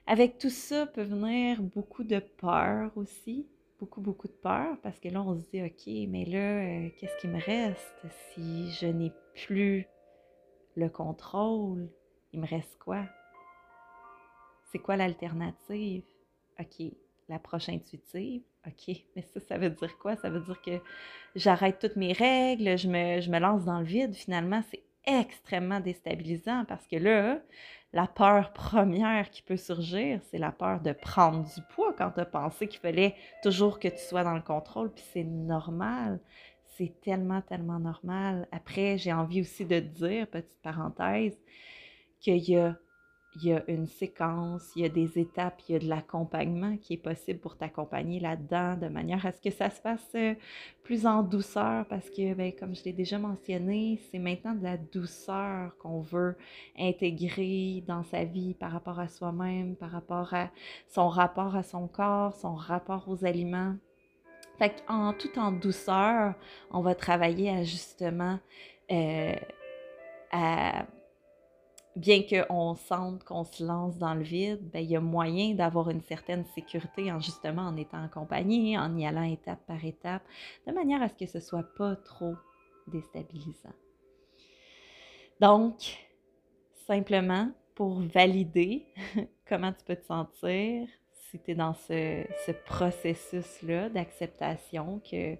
avec 0.06 0.38
tout 0.38 0.48
ça 0.48 0.86
peut 0.86 1.02
venir 1.02 1.62
beaucoup 1.62 2.02
de 2.02 2.18
peur 2.18 2.90
aussi, 2.96 3.46
beaucoup, 3.78 4.00
beaucoup 4.00 4.28
de 4.28 4.32
peur, 4.32 4.78
parce 4.82 4.98
que 4.98 5.08
là, 5.08 5.22
on 5.22 5.38
se 5.38 5.50
dit, 5.50 5.62
OK, 5.62 6.08
mais 6.08 6.24
là, 6.24 6.62
euh, 6.62 6.88
qu'est-ce 6.98 7.16
qui 7.18 7.28
me 7.28 7.40
reste? 7.40 8.06
Si 8.32 8.70
je 8.72 8.86
n'ai 8.86 9.12
plus 9.34 9.86
le 10.76 10.88
contrôle? 10.88 11.90
Il 12.32 12.40
me 12.40 12.46
reste 12.46 12.78
quoi? 12.78 13.04
C'est 14.72 14.78
quoi 14.78 14.96
l'alternative? 14.96 16.04
OK, 16.58 16.92
l'approche 17.28 17.68
intuitive. 17.68 18.42
OK, 18.66 18.94
mais 19.16 19.22
ça, 19.22 19.40
ça 19.40 19.58
veut 19.58 19.70
dire 19.70 19.98
quoi? 19.98 20.16
Ça 20.16 20.28
veut 20.28 20.40
dire 20.40 20.60
que 20.60 20.80
j'arrête 21.34 21.78
toutes 21.78 21.96
mes 21.96 22.12
règles, 22.12 22.76
je 22.76 22.88
me, 22.88 23.20
je 23.20 23.30
me 23.30 23.38
lance 23.38 23.64
dans 23.64 23.78
le 23.78 23.86
vide. 23.86 24.14
Finalement, 24.14 24.62
c'est 24.70 24.82
extrêmement 25.06 25.80
déstabilisant 25.80 26.64
parce 26.66 26.86
que 26.86 26.96
là, 26.96 27.40
la 27.92 28.06
peur 28.06 28.52
première 28.52 29.30
qui 29.30 29.42
peut 29.42 29.56
surgir, 29.56 30.20
c'est 30.30 30.38
la 30.38 30.52
peur 30.52 30.80
de 30.80 30.92
prendre 30.92 31.44
du 31.44 31.60
poids 31.74 31.94
quand 31.94 32.10
tu 32.12 32.20
as 32.20 32.26
pensé 32.26 32.68
qu'il 32.68 32.80
fallait 32.80 33.16
toujours 33.42 33.78
que 33.80 33.88
tu 33.88 33.98
sois 33.98 34.24
dans 34.24 34.34
le 34.34 34.42
contrôle, 34.42 34.92
puis 34.92 35.04
c'est 35.12 35.24
normal. 35.24 36.20
C'est 36.76 37.00
tellement, 37.00 37.42
tellement 37.42 37.80
normal. 37.80 38.46
Après, 38.52 38.96
j'ai 38.96 39.12
envie 39.12 39.40
aussi 39.40 39.64
de 39.64 39.80
te 39.80 39.84
dire, 39.84 40.26
petite 40.28 40.60
parenthèse, 40.62 41.38
qu'il 42.20 42.38
y 42.48 42.56
a 42.56 42.76
il 43.36 43.44
y 43.44 43.52
a 43.52 43.62
une 43.68 43.86
séquence, 43.86 44.72
il 44.74 44.82
y 44.82 44.84
a 44.84 44.88
des 44.88 45.18
étapes, 45.18 45.62
il 45.68 45.72
y 45.72 45.76
a 45.76 45.78
de 45.78 45.88
l'accompagnement 45.88 46.76
qui 46.78 46.94
est 46.94 47.02
possible 47.02 47.38
pour 47.38 47.56
t'accompagner 47.56 48.18
là-dedans 48.18 48.76
de 48.76 48.88
manière 48.88 49.24
à 49.24 49.30
ce 49.30 49.40
que 49.40 49.50
ça 49.50 49.70
se 49.70 49.80
fasse 49.80 50.10
euh, 50.16 50.34
plus 50.82 51.06
en 51.06 51.22
douceur 51.22 51.86
parce 51.86 52.10
que, 52.10 52.34
ben, 52.34 52.52
comme 52.52 52.74
je 52.74 52.84
l'ai 52.84 52.92
déjà 52.92 53.18
mentionné, 53.18 54.00
c'est 54.10 54.18
maintenant 54.18 54.54
de 54.54 54.64
la 54.64 54.76
douceur 54.76 55.76
qu'on 55.78 56.00
veut 56.00 56.36
intégrer 56.76 57.84
dans 57.86 58.02
sa 58.02 58.24
vie 58.24 58.54
par 58.54 58.72
rapport 58.72 58.98
à 58.98 59.06
soi-même, 59.06 59.76
par 59.76 59.92
rapport 59.92 60.34
à 60.34 60.50
son 60.88 61.08
rapport 61.08 61.54
à 61.54 61.62
son 61.62 61.86
corps, 61.86 62.34
son 62.34 62.56
rapport 62.56 63.04
aux 63.08 63.24
aliments. 63.24 63.76
Fait 64.58 64.84
en 64.88 65.12
tout 65.12 65.38
en 65.38 65.52
douceur, 65.52 66.34
on 66.72 66.80
va 66.80 66.94
travailler 66.96 67.64
justement 67.64 68.40
euh, 68.90 69.34
à 70.32 70.84
bien 72.00 72.22
qu'on 72.22 72.74
sente 72.74 73.24
qu'on 73.24 73.44
se 73.44 73.62
lance 73.62 73.98
dans 73.98 74.14
le 74.14 74.22
vide, 74.22 74.70
ben, 74.72 74.80
il 74.80 74.90
y 74.90 74.96
a 74.96 75.00
moyen 75.00 75.54
d'avoir 75.54 75.90
une 75.90 76.00
certaine 76.00 76.44
sécurité 76.54 77.12
en 77.12 77.20
justement 77.20 77.62
en 77.62 77.76
étant 77.76 78.02
accompagné, 78.02 78.78
en 78.78 78.96
y 78.96 79.06
allant 79.06 79.22
étape 79.22 79.64
par 79.66 79.84
étape, 79.84 80.22
de 80.66 80.72
manière 80.72 81.02
à 81.02 81.08
ce 81.08 81.14
que 81.14 81.26
ce 81.26 81.40
soit 81.40 81.74
pas 81.76 81.96
trop 81.96 82.34
déstabilisant. 82.86 83.74
Donc, 85.40 85.98
simplement 86.86 87.50
pour 87.74 88.00
valider 88.00 88.86
comment 89.48 89.72
tu 89.72 89.84
peux 89.84 89.96
te 89.96 90.06
sentir, 90.06 90.88
si 91.30 91.38
tu 91.38 91.52
es 91.52 91.54
dans 91.54 91.74
ce, 91.74 92.52
processus-là 92.66 93.88
d'acceptation, 93.88 95.00
qu'on 95.08 95.38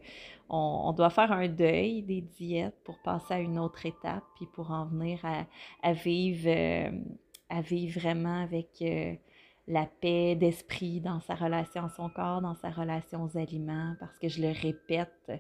on 0.48 0.92
doit 0.92 1.11
faire 1.11 1.33
un 1.33 1.48
deuil 1.48 2.03
des 2.03 2.20
diètes 2.20 2.76
pour 2.85 2.98
passer 3.03 3.35
à 3.35 3.40
une 3.40 3.59
autre 3.59 3.87
étape, 3.87 4.22
puis 4.37 4.46
pour 4.46 4.70
en 4.70 4.87
venir 4.87 5.20
à, 5.83 5.92
vivre, 5.92 6.48
euh, 6.48 6.90
à 7.48 7.61
vivre 7.61 8.00
vraiment 8.00 8.42
avec 8.42 8.68
euh, 8.83 9.14
la 9.66 9.87
paix 9.87 10.37
d'esprit 10.37 11.00
dans 11.00 11.20
sa 11.20 11.35
relation 11.35 11.85
à 11.85 11.88
son 11.88 12.09
corps, 12.09 12.40
dans 12.40 12.55
sa 12.55 12.70
relation 12.70 13.24
aux 13.24 13.37
aliments, 13.37 13.96
parce 13.98 14.16
que 14.18 14.29
je 14.29 14.42
le 14.42 14.53
répète, 14.53 15.33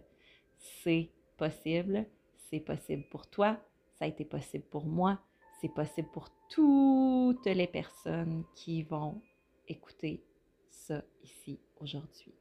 c'est 0.82 1.10
possible, 1.36 2.06
c'est 2.50 2.60
possible 2.60 3.04
pour 3.10 3.28
toi, 3.28 3.56
ça 3.98 4.04
a 4.04 4.08
été 4.08 4.24
possible 4.24 4.64
pour 4.64 4.84
moi, 4.84 5.20
c'est 5.60 5.72
possible 5.72 6.08
pour 6.12 6.28
toutes 6.48 7.46
les 7.46 7.68
personnes 7.68 8.44
qui 8.54 8.82
vont 8.82 9.20
écouter 9.68 10.24
ça 10.70 11.02
ici 11.22 11.58
aujourd'hui. 11.80 12.34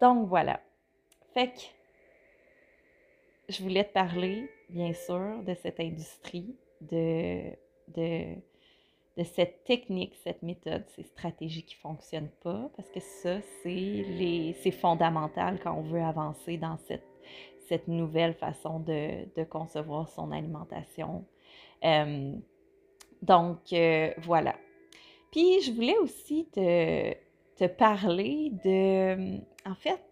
Donc 0.00 0.28
voilà. 0.28 0.60
Fait 1.32 1.48
que 1.48 1.60
je 3.48 3.62
voulais 3.62 3.84
te 3.84 3.92
parler, 3.92 4.50
bien 4.68 4.92
sûr, 4.92 5.42
de 5.44 5.54
cette 5.54 5.80
industrie, 5.80 6.56
de, 6.80 7.50
de, 7.88 8.34
de 9.16 9.24
cette 9.24 9.64
technique, 9.64 10.14
cette 10.24 10.42
méthode, 10.42 10.84
ces 10.94 11.04
stratégies 11.04 11.62
qui 11.62 11.76
ne 11.76 11.80
fonctionnent 11.80 12.32
pas, 12.42 12.70
parce 12.76 12.90
que 12.90 13.00
ça, 13.00 13.40
c'est 13.62 14.70
fondamental 14.72 15.60
quand 15.62 15.74
on 15.74 15.82
veut 15.82 16.02
avancer 16.02 16.56
dans 16.58 16.76
cette, 16.78 17.06
cette 17.68 17.88
nouvelle 17.88 18.34
façon 18.34 18.80
de, 18.80 19.24
de 19.34 19.44
concevoir 19.44 20.08
son 20.08 20.32
alimentation. 20.32 21.24
Euh, 21.84 22.34
donc, 23.22 23.72
euh, 23.72 24.10
voilà. 24.18 24.54
Puis, 25.30 25.60
je 25.62 25.72
voulais 25.72 25.98
aussi 25.98 26.48
te, 26.52 27.66
parler 27.66 28.52
de, 28.64 29.38
en 29.68 29.74
fait, 29.74 30.02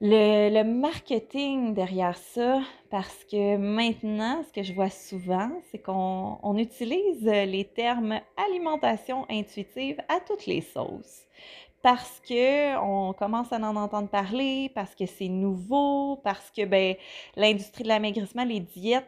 le, 0.00 0.62
marketing 0.62 1.74
derrière 1.74 2.16
ça, 2.16 2.60
parce 2.90 3.24
que 3.24 3.56
maintenant, 3.56 4.42
ce 4.46 4.52
que 4.52 4.62
je 4.62 4.72
vois 4.72 4.90
souvent, 4.90 5.50
c'est 5.70 5.78
qu'on 5.78 6.56
utilise 6.56 7.24
les 7.24 7.64
termes 7.64 8.20
alimentation 8.36 9.26
intuitive 9.30 9.98
à 10.08 10.20
toutes 10.20 10.46
les 10.46 10.60
sauces. 10.60 11.22
Parce 11.82 12.20
que 12.26 12.78
on 12.78 13.12
commence 13.12 13.52
à 13.52 13.56
en 13.56 13.76
entendre 13.76 14.08
parler, 14.08 14.70
parce 14.74 14.94
que 14.94 15.04
c'est 15.06 15.28
nouveau, 15.28 16.16
parce 16.24 16.50
que 16.50 16.64
ben, 16.64 16.96
l'industrie 17.36 17.82
de 17.84 17.88
l'amaigrissement, 17.88 18.44
les 18.44 18.60
diètes 18.60 19.04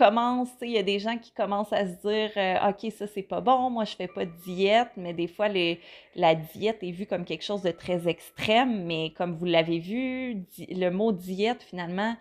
commence, 0.00 0.48
il 0.62 0.70
y 0.70 0.78
a 0.78 0.82
des 0.82 0.98
gens 0.98 1.18
qui 1.18 1.30
commencent 1.30 1.74
à 1.74 1.86
se 1.86 2.00
dire 2.00 2.30
euh, 2.38 2.70
OK, 2.70 2.90
ça 2.90 3.06
c'est 3.06 3.22
pas 3.22 3.42
bon, 3.42 3.68
moi 3.68 3.84
je 3.84 3.94
fais 3.94 4.08
pas 4.08 4.24
de 4.24 4.32
diète, 4.46 4.88
mais 4.96 5.12
des 5.12 5.28
fois 5.28 5.48
la 6.14 6.34
diète 6.34 6.78
est 6.82 6.90
vue 6.90 7.04
comme 7.04 7.26
quelque 7.26 7.44
chose 7.44 7.60
de 7.60 7.70
très 7.70 8.08
extrême, 8.08 8.86
mais 8.86 9.10
comme 9.10 9.34
vous 9.36 9.44
l'avez 9.44 9.78
vu, 9.78 10.46
le 10.58 10.88
mot 10.88 11.12
diète 11.12 11.62
finalement, 11.62 12.16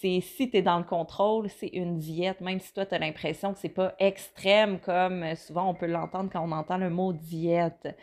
c'est 0.00 0.20
si 0.20 0.50
tu 0.50 0.56
es 0.56 0.62
dans 0.62 0.78
le 0.78 0.84
contrôle, 0.84 1.48
c'est 1.48 1.68
une 1.68 1.98
diète, 1.98 2.40
même 2.40 2.58
si 2.58 2.74
toi 2.74 2.84
tu 2.84 2.96
as 2.96 2.98
l'impression 2.98 3.52
que 3.52 3.60
c'est 3.60 3.68
pas 3.68 3.94
extrême 4.00 4.80
comme 4.80 5.22
euh, 5.22 5.36
souvent 5.36 5.70
on 5.70 5.74
peut 5.74 5.86
l'entendre 5.86 6.30
quand 6.32 6.44
on 6.44 6.50
entend 6.50 6.78
le 6.78 6.90
mot 6.90 7.12
diète. 7.12 7.96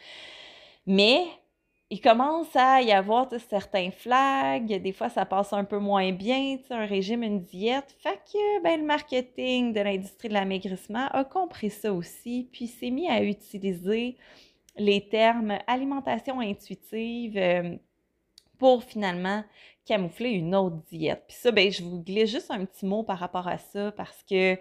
Mais 0.86 1.26
il 1.90 2.02
commence 2.02 2.54
à 2.56 2.82
y 2.82 2.92
avoir 2.92 3.30
certains 3.50 3.92
flags, 3.92 4.82
des 4.82 4.92
fois 4.92 5.10
ça 5.10 5.26
passe 5.26 5.54
un 5.54 5.64
peu 5.64 5.80
moins 5.80 6.12
bien, 6.12 6.58
un 6.70 6.86
régime, 6.86 7.24
une 7.24 7.42
diète. 7.42 7.96
Fait 8.00 8.20
que 8.32 8.62
ben, 8.62 8.82
le 8.82 8.86
marketing 8.86 9.74
de 9.74 9.80
l'industrie 9.80 10.28
de 10.28 10.34
l'amaigrissement 10.34 11.08
a 11.12 11.24
compris 11.24 11.70
ça 11.70 11.94
aussi, 11.94 12.50
puis 12.52 12.68
s'est 12.68 12.90
mis 12.90 13.08
à 13.08 13.24
utiliser 13.24 14.18
les 14.76 15.08
termes 15.08 15.58
alimentation 15.66 16.42
intuitive 16.42 17.38
euh, 17.38 17.76
pour 18.60 18.84
finalement 18.84 19.44
camoufler 19.86 20.32
une 20.32 20.54
autre 20.56 20.78
diète. 20.92 21.24
Puis 21.28 21.38
ça, 21.38 21.52
ben, 21.52 21.72
je 21.72 21.84
vous 21.84 22.04
glisse 22.04 22.32
juste 22.32 22.52
un 22.52 22.66
petit 22.66 22.86
mot 22.86 23.04
par 23.04 23.20
rapport 23.20 23.48
à 23.48 23.58
ça 23.58 23.94
parce 23.94 24.24
que 24.30 24.58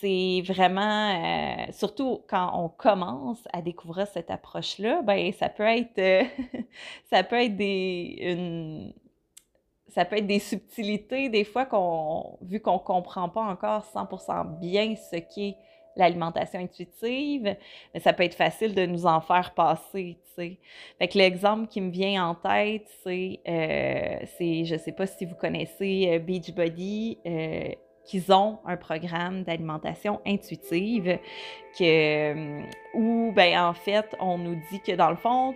c'est 0.00 0.42
vraiment, 0.46 1.10
euh, 1.10 1.66
surtout 1.72 2.22
quand 2.28 2.52
on 2.54 2.68
commence 2.68 3.42
à 3.52 3.62
découvrir 3.62 4.06
cette 4.06 4.30
approche-là, 4.30 5.02
ben 5.02 5.32
ça 5.32 5.48
peut 5.48 5.64
être, 5.64 5.98
euh, 5.98 6.22
ça 7.10 7.24
peut 7.24 7.40
être 7.40 7.56
des, 7.56 8.94
ça 9.88 10.04
peut 10.04 10.18
être 10.18 10.26
des 10.26 10.38
subtilités 10.38 11.28
des 11.28 11.44
fois 11.44 11.64
qu'on, 11.66 12.38
vu 12.42 12.60
qu'on 12.60 12.78
comprend 12.78 13.28
pas 13.28 13.42
encore 13.42 13.84
100% 13.92 14.58
bien 14.60 14.94
ce 14.96 15.16
qu'est 15.16 15.56
l'alimentation 15.96 16.60
intuitive, 16.60 17.56
mais 17.92 18.00
ça 18.00 18.12
peut 18.12 18.22
être 18.22 18.36
facile 18.36 18.72
de 18.72 18.86
nous 18.86 19.04
en 19.04 19.20
faire 19.20 19.52
passer, 19.54 20.16
tu 20.22 20.34
sais. 20.36 20.58
Fait 21.00 21.08
que 21.08 21.18
l'exemple 21.18 21.66
qui 21.66 21.80
me 21.80 21.90
vient 21.90 22.28
en 22.28 22.34
tête, 22.36 22.86
c'est, 23.02 23.40
euh, 23.48 24.24
c'est 24.36 24.64
je 24.64 24.76
sais 24.76 24.92
pas 24.92 25.08
si 25.08 25.24
vous 25.24 25.34
connaissez 25.34 26.20
Beachbody, 26.20 27.18
qu'ils 28.08 28.32
ont 28.32 28.58
un 28.64 28.78
programme 28.78 29.44
d'alimentation 29.44 30.20
intuitive 30.26 31.18
que, 31.78 31.84
euh, 32.32 32.62
où, 32.94 33.32
ben, 33.36 33.60
en 33.60 33.74
fait, 33.74 34.16
on 34.18 34.38
nous 34.38 34.58
dit 34.72 34.80
que 34.80 34.92
dans 34.92 35.10
le 35.10 35.16
fond, 35.16 35.54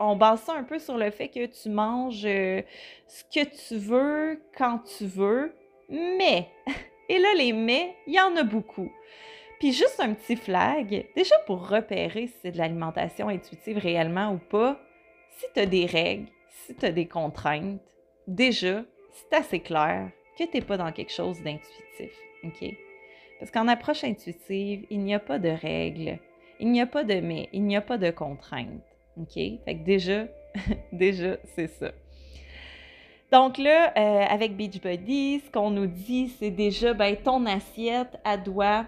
on 0.00 0.16
base 0.16 0.42
ça 0.42 0.54
un 0.54 0.64
peu 0.64 0.80
sur 0.80 0.98
le 0.98 1.10
fait 1.10 1.28
que 1.28 1.46
tu 1.46 1.70
manges 1.70 2.26
euh, 2.26 2.62
ce 3.06 3.22
que 3.24 3.48
tu 3.48 3.78
veux 3.78 4.42
quand 4.58 4.80
tu 4.80 5.06
veux, 5.06 5.54
mais, 5.88 6.48
et 7.08 7.18
là, 7.18 7.28
les 7.38 7.52
mais, 7.52 7.94
il 8.08 8.14
y 8.14 8.20
en 8.20 8.36
a 8.36 8.42
beaucoup. 8.42 8.90
Puis 9.60 9.72
juste 9.72 10.00
un 10.00 10.14
petit 10.14 10.36
flag, 10.36 11.06
déjà 11.14 11.38
pour 11.46 11.68
repérer 11.68 12.26
si 12.26 12.34
c'est 12.42 12.50
de 12.50 12.58
l'alimentation 12.58 13.28
intuitive 13.28 13.78
réellement 13.78 14.32
ou 14.32 14.38
pas, 14.38 14.80
si 15.38 15.46
tu 15.54 15.60
as 15.60 15.66
des 15.66 15.86
règles, 15.86 16.26
si 16.66 16.74
tu 16.74 16.86
as 16.86 16.92
des 16.92 17.06
contraintes, 17.06 17.80
déjà, 18.26 18.82
c'est 19.12 19.36
assez 19.36 19.60
clair 19.60 20.10
que 20.38 20.44
tu 20.44 20.50
n'es 20.54 20.62
pas 20.62 20.76
dans 20.76 20.92
quelque 20.92 21.12
chose 21.12 21.42
d'intuitif. 21.42 22.12
OK? 22.44 22.76
Parce 23.38 23.50
qu'en 23.50 23.68
approche 23.68 24.04
intuitive, 24.04 24.86
il 24.90 25.00
n'y 25.00 25.14
a 25.14 25.18
pas 25.18 25.38
de 25.38 25.48
règles, 25.48 26.18
il 26.60 26.70
n'y 26.70 26.80
a 26.80 26.86
pas 26.86 27.04
de 27.04 27.14
mais, 27.14 27.48
il 27.52 27.64
n'y 27.64 27.76
a 27.76 27.80
pas 27.80 27.98
de 27.98 28.10
contraintes. 28.10 28.82
OK? 29.16 29.34
Fait 29.34 29.60
que 29.66 29.84
déjà, 29.84 30.26
déjà, 30.92 31.36
c'est 31.54 31.68
ça. 31.68 31.92
Donc 33.32 33.58
là, 33.58 33.92
euh, 33.96 34.24
avec 34.28 34.56
Beachbody, 34.56 35.40
ce 35.40 35.50
qu'on 35.50 35.70
nous 35.70 35.86
dit, 35.86 36.28
c'est 36.38 36.50
déjà, 36.50 36.94
ben, 36.94 37.16
ton 37.16 37.46
assiette, 37.46 38.20
elle 38.24 38.42
doit 38.42 38.86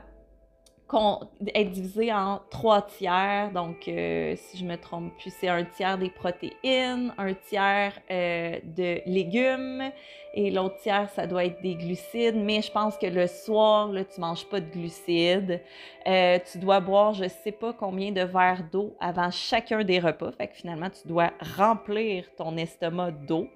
être 1.54 1.70
divisé 1.72 2.12
en 2.12 2.40
trois 2.50 2.82
tiers. 2.82 3.50
Donc, 3.52 3.88
euh, 3.88 4.34
si 4.36 4.58
je 4.58 4.64
me 4.64 4.76
trompe 4.76 5.12
plus, 5.18 5.32
c'est 5.32 5.48
un 5.48 5.64
tiers 5.64 5.98
des 5.98 6.10
protéines, 6.10 7.12
un 7.18 7.34
tiers 7.34 7.92
euh, 8.10 8.58
de 8.62 9.00
légumes 9.06 9.90
et 10.34 10.50
l'autre 10.50 10.76
tiers, 10.76 11.08
ça 11.10 11.26
doit 11.26 11.44
être 11.44 11.60
des 11.60 11.74
glucides. 11.74 12.36
Mais 12.36 12.62
je 12.62 12.70
pense 12.70 12.96
que 12.98 13.06
le 13.06 13.26
soir, 13.26 13.90
là, 13.90 14.04
tu 14.04 14.20
manges 14.20 14.46
pas 14.46 14.60
de 14.60 14.70
glucides. 14.70 15.60
Euh, 16.06 16.38
tu 16.50 16.58
dois 16.58 16.80
boire, 16.80 17.14
je 17.14 17.28
sais 17.28 17.52
pas 17.52 17.72
combien 17.72 18.12
de 18.12 18.22
verres 18.22 18.64
d'eau 18.70 18.94
avant 19.00 19.30
chacun 19.30 19.82
des 19.82 19.98
repas. 19.98 20.30
Fait 20.32 20.48
que 20.48 20.54
finalement, 20.54 20.90
tu 20.90 21.08
dois 21.08 21.32
remplir 21.56 22.24
ton 22.36 22.56
estomac 22.56 23.10
d'eau 23.10 23.48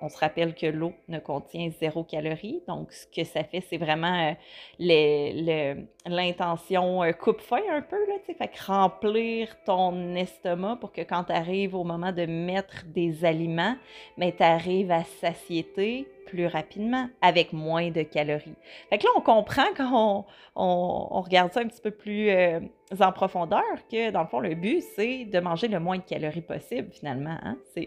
on 0.00 0.08
se 0.08 0.18
rappelle 0.18 0.54
que 0.54 0.66
l'eau 0.66 0.92
ne 1.08 1.18
contient 1.18 1.70
zéro 1.70 2.04
calorie. 2.04 2.62
Donc, 2.68 2.92
ce 2.92 3.06
que 3.06 3.24
ça 3.24 3.44
fait, 3.44 3.60
c'est 3.60 3.78
vraiment 3.78 4.34
euh, 4.80 5.74
l'intention 6.06 7.02
euh, 7.02 7.12
coupe-fin 7.12 7.60
un 7.70 7.82
peu. 7.82 7.96
Là, 8.06 8.46
que 8.46 8.66
remplir 8.66 9.48
ton 9.64 10.14
estomac 10.14 10.76
pour 10.76 10.92
que 10.92 11.02
quand 11.02 11.24
tu 11.24 11.32
arrives 11.32 11.74
au 11.74 11.84
moment 11.84 12.12
de 12.12 12.26
mettre 12.26 12.84
des 12.86 13.24
aliments, 13.24 13.76
mais 14.16 14.32
tu 14.32 14.42
arrives 14.42 14.90
à 14.90 15.04
satiété, 15.04 16.08
plus 16.26 16.46
rapidement, 16.46 17.08
avec 17.22 17.52
moins 17.52 17.90
de 17.90 18.02
calories. 18.02 18.56
Fait 18.90 18.98
que 18.98 19.04
là, 19.04 19.10
on 19.16 19.20
comprend 19.20 19.66
quand 19.76 20.26
on, 20.56 21.20
regarde 21.22 21.52
ça 21.52 21.60
un 21.60 21.68
petit 21.68 21.80
peu 21.80 21.92
plus 21.92 22.30
euh, 22.30 22.60
en 23.00 23.12
profondeur 23.12 23.62
que, 23.90 24.10
dans 24.10 24.22
le 24.22 24.26
fond, 24.26 24.40
le 24.40 24.54
but, 24.54 24.82
c'est 24.96 25.24
de 25.24 25.38
manger 25.38 25.68
le 25.68 25.78
moins 25.78 25.98
de 25.98 26.02
calories 26.02 26.40
possible, 26.40 26.88
finalement. 26.92 27.36
Hein? 27.42 27.56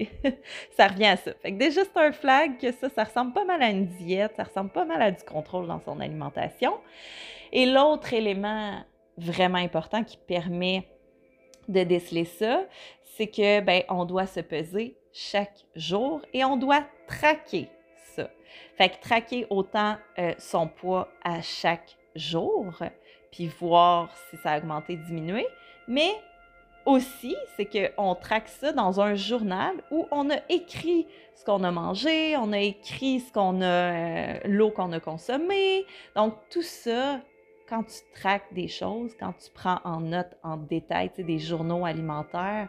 ça 0.78 0.88
revient 0.88 1.08
à 1.08 1.18
ça. 1.18 1.32
Fait 1.42 1.52
que 1.52 1.58
déjà, 1.58 1.82
c'est 1.84 2.02
un 2.02 2.12
flag 2.14 2.58
que 2.60 2.72
ça, 2.72 2.90
ça 2.90 3.04
ressemble 3.04 3.34
pas 3.34 3.44
mal 3.44 3.62
à 3.62 3.70
une 3.70 3.88
diète, 3.88 4.34
ça 4.38 4.44
ressemble 4.44 4.70
pas 4.70 4.86
mal 4.86 5.02
à 5.02 5.12
du 5.12 5.24
contrôle 5.24 5.68
dans 5.68 5.82
son 5.82 6.00
alimentation. 6.00 6.74
Et 7.52 7.66
l'autre 7.66 8.09
élément 8.14 8.84
vraiment 9.18 9.58
important 9.58 10.04
qui 10.04 10.18
permet 10.18 10.88
de 11.68 11.84
déceler 11.84 12.26
ça, 12.26 12.64
c'est 13.04 13.28
que 13.28 13.60
ben 13.62 13.84
on 13.90 14.06
doit 14.06 14.26
se 14.26 14.40
peser 14.40 14.98
chaque 15.12 15.66
jour 15.76 16.22
et 16.34 16.44
on 16.44 16.58
doit 16.58 16.84
traquer 17.08 17.70
fait 18.80 18.90
que 18.90 19.02
traquer 19.02 19.46
autant 19.50 19.98
euh, 20.18 20.34
son 20.38 20.68
poids 20.68 21.10
à 21.24 21.42
chaque 21.42 21.98
jour, 22.16 22.74
puis 23.32 23.48
voir 23.60 24.10
si 24.30 24.38
ça 24.38 24.52
a 24.52 24.58
augmenté, 24.58 24.96
diminué, 24.96 25.46
mais 25.88 26.12
aussi, 26.86 27.36
c'est 27.56 27.66
qu'on 27.66 28.16
traque 28.16 28.48
ça 28.48 28.72
dans 28.72 29.02
un 29.02 29.14
journal 29.16 29.74
où 29.92 30.08
on 30.12 30.30
a 30.30 30.38
écrit 30.48 31.08
ce 31.36 31.44
qu'on 31.44 31.64
a 31.64 31.72
mangé, 31.72 32.36
on 32.38 32.52
a 32.54 32.60
écrit 32.60 33.20
ce 33.20 33.32
qu'on 33.34 33.62
a, 33.62 33.66
euh, 33.66 34.40
l'eau 34.46 34.72
qu'on 34.72 34.92
a 34.94 35.00
consommée. 35.00 35.86
Donc, 36.16 36.36
tout 36.50 36.64
ça, 36.64 37.20
quand 37.70 37.84
tu 37.84 38.00
traques 38.14 38.52
des 38.54 38.68
choses, 38.68 39.16
quand 39.20 39.34
tu 39.34 39.52
prends 39.54 39.80
en 39.84 40.02
note, 40.02 40.36
en 40.44 40.58
détail, 40.58 41.12
des 41.18 41.40
journaux 41.40 41.86
alimentaires, 41.86 42.68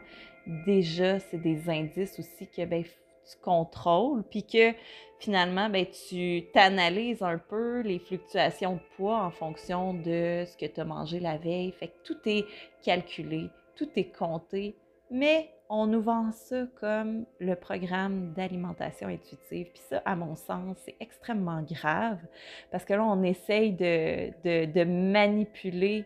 déjà, 0.67 1.19
c'est 1.19 1.41
des 1.41 1.69
indices 1.71 2.19
aussi 2.19 2.47
que 2.49 2.65
ben, 2.67 2.85
tu 2.85 3.37
contrôles, 3.43 4.23
puis 4.31 4.45
que 4.45 4.73
finalement, 5.19 5.71
ben, 5.71 5.87
tu 5.87 6.45
t'analyses 6.53 7.23
un 7.23 7.39
peu 7.39 7.81
les 7.81 7.99
fluctuations 7.99 8.75
de 8.75 8.97
poids 8.97 9.23
en 9.23 9.31
fonction 9.31 9.95
de 9.95 10.45
ce 10.47 10.57
que 10.57 10.67
tu 10.67 10.81
as 10.81 10.85
mangé 10.85 11.19
la 11.19 11.39
veille. 11.39 11.73
Fait 11.73 11.89
que 11.89 12.03
tout 12.05 12.19
est 12.27 12.45
calculé, 12.83 13.49
tout 13.77 13.89
est 13.97 14.17
compté, 14.17 14.77
mais 15.11 15.51
on 15.71 15.87
nous 15.87 16.03
vend 16.03 16.33
ça 16.33 16.67
comme 16.81 17.25
le 17.39 17.55
programme 17.55 18.33
d'alimentation 18.33 19.07
intuitive. 19.07 19.69
Puis 19.73 19.83
ça, 19.89 20.03
à 20.05 20.17
mon 20.17 20.35
sens, 20.35 20.77
c'est 20.85 20.97
extrêmement 20.99 21.63
grave 21.63 22.19
parce 22.73 22.85
que 22.85 22.93
là, 22.93 23.05
on 23.05 23.23
essaye 23.23 23.73
de, 23.73 24.31
de, 24.45 24.65
de 24.67 24.85
manipuler 24.85 26.05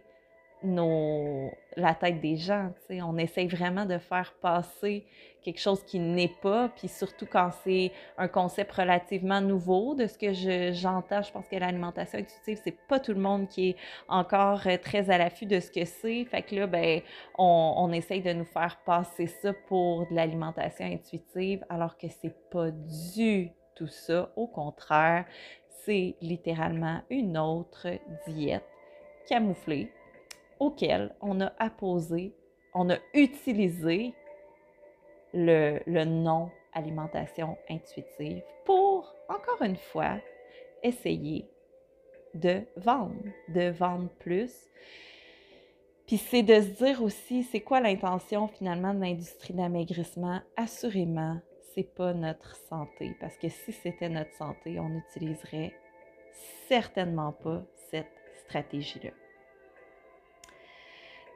nos, 0.62 1.50
la 1.76 1.94
tête 1.94 2.20
des 2.20 2.36
gens. 2.36 2.72
On 2.90 3.16
essaye 3.18 3.48
vraiment 3.48 3.84
de 3.86 3.98
faire 3.98 4.34
passer 4.40 5.04
quelque 5.42 5.60
chose 5.60 5.84
qui 5.84 5.98
n'est 5.98 6.32
pas, 6.42 6.70
puis 6.70 6.88
surtout 6.88 7.26
quand 7.26 7.50
c'est 7.62 7.92
un 8.16 8.28
concept 8.28 8.72
relativement 8.72 9.40
nouveau, 9.40 9.94
de 9.94 10.06
ce 10.06 10.16
que 10.16 10.32
j'entends, 10.72 11.22
je, 11.22 11.30
pense 11.30 11.46
que 11.48 11.56
l'alimentation 11.56 12.18
intuitive, 12.18 12.58
c'est 12.64 12.76
pas 12.88 12.98
tout 12.98 13.12
le 13.12 13.20
monde 13.20 13.48
qui 13.48 13.70
est 13.70 13.76
encore 14.08 14.62
euh, 14.66 14.78
très 14.78 15.10
à 15.10 15.18
l'affût 15.18 15.46
de 15.46 15.60
ce 15.60 15.70
que 15.70 15.84
c'est. 15.84 16.24
Fait 16.24 16.42
que 16.42 16.54
là, 16.54 16.66
ben, 16.66 17.02
on, 17.36 17.74
on 17.76 17.92
essaye 17.92 18.22
de 18.22 18.32
nous 18.32 18.46
faire 18.46 18.78
passer 18.86 19.26
ça 19.26 19.52
pour 19.68 20.08
de 20.08 20.14
l'alimentation 20.14 20.86
intuitive, 20.86 21.64
alors 21.68 21.98
que 21.98 22.06
c'est 22.08 22.34
pas 22.50 22.70
du 22.70 23.50
tout 23.74 23.88
ça. 23.88 24.32
Au 24.36 24.46
contraire, 24.46 25.26
c'est 25.84 26.16
littéralement 26.22 27.02
une 27.10 27.36
autre 27.36 27.88
diète 28.26 28.64
camouflée 29.28 29.90
auquel 30.60 31.14
on 31.20 31.40
a 31.40 31.52
apposé, 31.58 32.34
on 32.74 32.90
a 32.90 32.96
utilisé 33.12 34.14
le, 35.32 35.80
le 35.86 36.04
nom 36.04 36.50
alimentation 36.72 37.56
intuitive 37.70 38.42
pour, 38.64 39.14
encore 39.28 39.62
une 39.62 39.76
fois, 39.76 40.18
essayer 40.82 41.48
de 42.34 42.62
vendre, 42.76 43.14
de 43.48 43.70
vendre 43.70 44.08
plus. 44.18 44.52
Puis 46.06 46.18
c'est 46.18 46.42
de 46.42 46.60
se 46.60 46.84
dire 46.84 47.02
aussi, 47.02 47.44
c'est 47.44 47.60
quoi 47.60 47.80
l'intention 47.80 48.48
finalement 48.48 48.92
de 48.92 49.00
l'industrie 49.00 49.54
d'amaigrissement? 49.54 50.40
Assurément, 50.56 51.38
c'est 51.74 51.94
pas 51.94 52.12
notre 52.12 52.56
santé, 52.56 53.16
parce 53.20 53.36
que 53.38 53.48
si 53.48 53.72
c'était 53.72 54.10
notre 54.10 54.32
santé, 54.34 54.78
on 54.78 54.90
n'utiliserait 54.90 55.72
certainement 56.68 57.32
pas 57.32 57.62
cette 57.90 58.06
stratégie-là. 58.44 59.10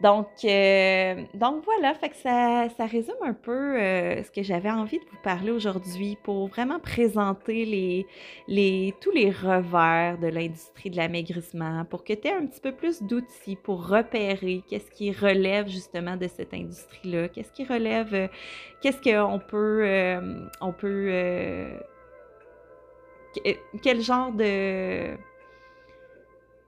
Donc, 0.01 0.29
euh, 0.45 1.25
donc 1.35 1.65
voilà, 1.65 1.93
fait 1.95 2.11
que 2.11 2.17
ça, 2.17 2.69
ça 2.77 2.87
résume 2.87 3.17
un 3.21 3.33
peu 3.33 3.81
euh, 3.81 4.23
ce 4.23 4.31
que 4.31 4.45
j'avais 4.45 4.71
envie 4.71 4.99
de 4.99 5.05
vous 5.11 5.17
parler 5.25 5.51
aujourd'hui 5.51 6.17
pour 6.23 6.47
vraiment 6.47 6.79
présenter 6.79 7.65
les, 7.65 8.07
les, 8.47 8.95
tous 9.01 9.11
les 9.11 9.31
revers 9.31 10.17
de 10.19 10.29
l'industrie 10.29 10.91
de 10.91 10.97
l'amaigrissement, 10.97 11.85
pour 11.85 12.05
que 12.05 12.13
tu 12.13 12.29
aies 12.29 12.33
un 12.33 12.47
petit 12.47 12.61
peu 12.61 12.71
plus 12.71 13.03
d'outils 13.03 13.57
pour 13.57 13.89
repérer 13.89 14.63
qu'est-ce 14.69 14.91
qui 14.93 15.11
relève 15.11 15.67
justement 15.67 16.17
de 16.17 16.29
cette 16.29 16.55
industrie-là, 16.55 17.29
qu'est-ce 17.29 17.51
qui 17.51 17.65
relève, 17.65 18.15
euh, 18.15 18.29
qu'est-ce 18.81 19.03
qu'on 19.03 19.41
peut, 19.41 19.85
on 20.61 20.73
peut, 20.73 21.67
quel 23.83 24.01
genre 24.01 24.31
de 24.31 25.17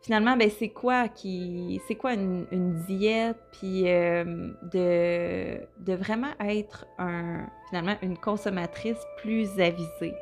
finalement, 0.02 0.36
ben, 0.36 0.50
c'est 0.50 0.70
quoi 0.70 1.08
qui, 1.08 1.80
c'est 1.86 1.94
quoi 1.94 2.14
une, 2.14 2.82
diète, 2.86 3.36
puis 3.52 3.88
euh, 3.88 4.52
de, 4.72 5.60
de 5.84 5.94
vraiment 5.94 6.32
être 6.40 6.86
un, 6.98 7.46
finalement, 7.68 7.96
une 8.02 8.16
consommatrice 8.16 8.98
plus 9.18 9.60
avisée, 9.60 10.14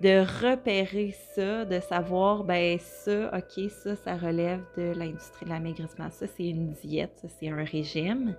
de 0.00 0.20
repérer 0.42 1.14
ça, 1.34 1.64
de 1.64 1.80
savoir, 1.80 2.44
ben, 2.44 2.78
ça, 2.78 3.30
ok, 3.34 3.70
ça, 3.70 3.96
ça 3.96 4.16
relève 4.16 4.62
de 4.76 4.92
l'industrie 4.96 5.46
de 5.46 5.50
l'amaigrissement, 5.50 6.10
ça, 6.10 6.26
c'est 6.26 6.48
une 6.48 6.72
diète, 6.72 7.12
ça, 7.16 7.28
c'est 7.28 7.48
un 7.48 7.64
régime. 7.64 8.36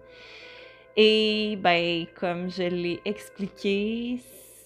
Et, 0.97 1.57
ben, 1.61 2.05
comme 2.19 2.49
je 2.49 2.63
l'ai 2.63 3.01
expliqué, 3.05 4.19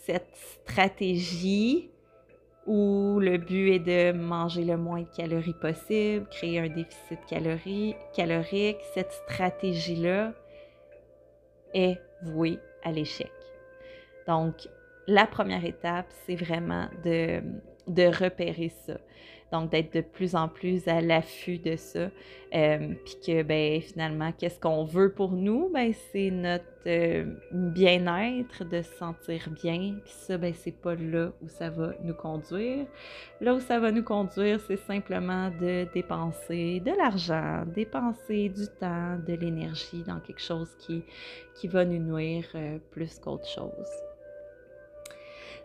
cette 0.06 0.36
stratégie, 0.36 1.90
où 2.70 3.20
le 3.20 3.40
but 3.40 3.72
est 3.72 3.80
de 3.80 4.12
manger 4.16 4.64
le 4.64 4.78
moins 4.78 5.02
de 5.02 5.08
calories 5.18 5.56
possible, 5.60 6.28
créer 6.30 6.60
un 6.60 6.70
déficit 6.70 7.20
calorique, 7.26 8.78
cette 8.94 9.12
stratégie-là 9.12 10.34
est 11.74 12.00
vouée 12.22 12.60
à 12.84 12.92
l'échec. 12.92 13.32
Donc, 14.28 14.70
la 15.08 15.26
première 15.26 15.66
étape, 15.66 16.06
c'est 16.28 16.36
vraiment 16.36 16.88
de, 17.04 17.42
de 17.88 18.06
repérer 18.06 18.70
ça. 18.86 19.00
Donc, 19.52 19.72
d'être 19.72 19.94
de 19.94 20.02
plus 20.02 20.36
en 20.36 20.48
plus 20.48 20.88
à 20.88 21.02
l'affût 21.02 21.58
de 21.58 21.76
ça. 21.76 22.10
Euh, 22.54 22.94
puis 23.06 23.16
que, 23.26 23.44
ben, 23.44 23.80
finalement, 23.82 24.32
qu'est-ce 24.32 24.60
qu'on 24.60 24.84
veut 24.84 25.12
pour 25.12 25.32
nous? 25.32 25.70
Ben, 25.72 25.94
c'est 26.12 26.32
notre 26.32 26.66
euh, 26.88 27.26
bien-être, 27.52 28.64
de 28.64 28.82
se 28.82 28.92
sentir 28.96 29.50
bien. 29.62 29.98
Puis 30.04 30.14
ça, 30.14 30.38
ben, 30.38 30.54
c'est 30.56 30.76
pas 30.76 30.96
là 30.96 31.32
où 31.44 31.48
ça 31.48 31.70
va 31.70 31.94
nous 32.04 32.14
conduire. 32.14 32.88
Là 33.42 33.54
où 33.54 33.60
ça 33.60 33.80
va 33.80 33.92
nous 33.92 34.04
conduire, 34.04 34.60
c'est 34.62 34.78
simplement 34.78 35.52
de 35.62 35.88
dépenser 35.94 36.80
de 36.80 36.92
l'argent, 36.98 37.64
dépenser 37.68 38.50
du 38.50 38.66
temps, 38.80 39.18
de 39.28 39.34
l'énergie 39.34 40.04
dans 40.08 40.20
quelque 40.20 40.42
chose 40.42 40.70
qui, 40.80 41.04
va 41.68 41.86
nous 41.86 42.00
nuire 42.00 42.48
euh, 42.56 42.80
plus 42.92 43.20
qu'autre 43.20 43.48
chose. 43.48 44.09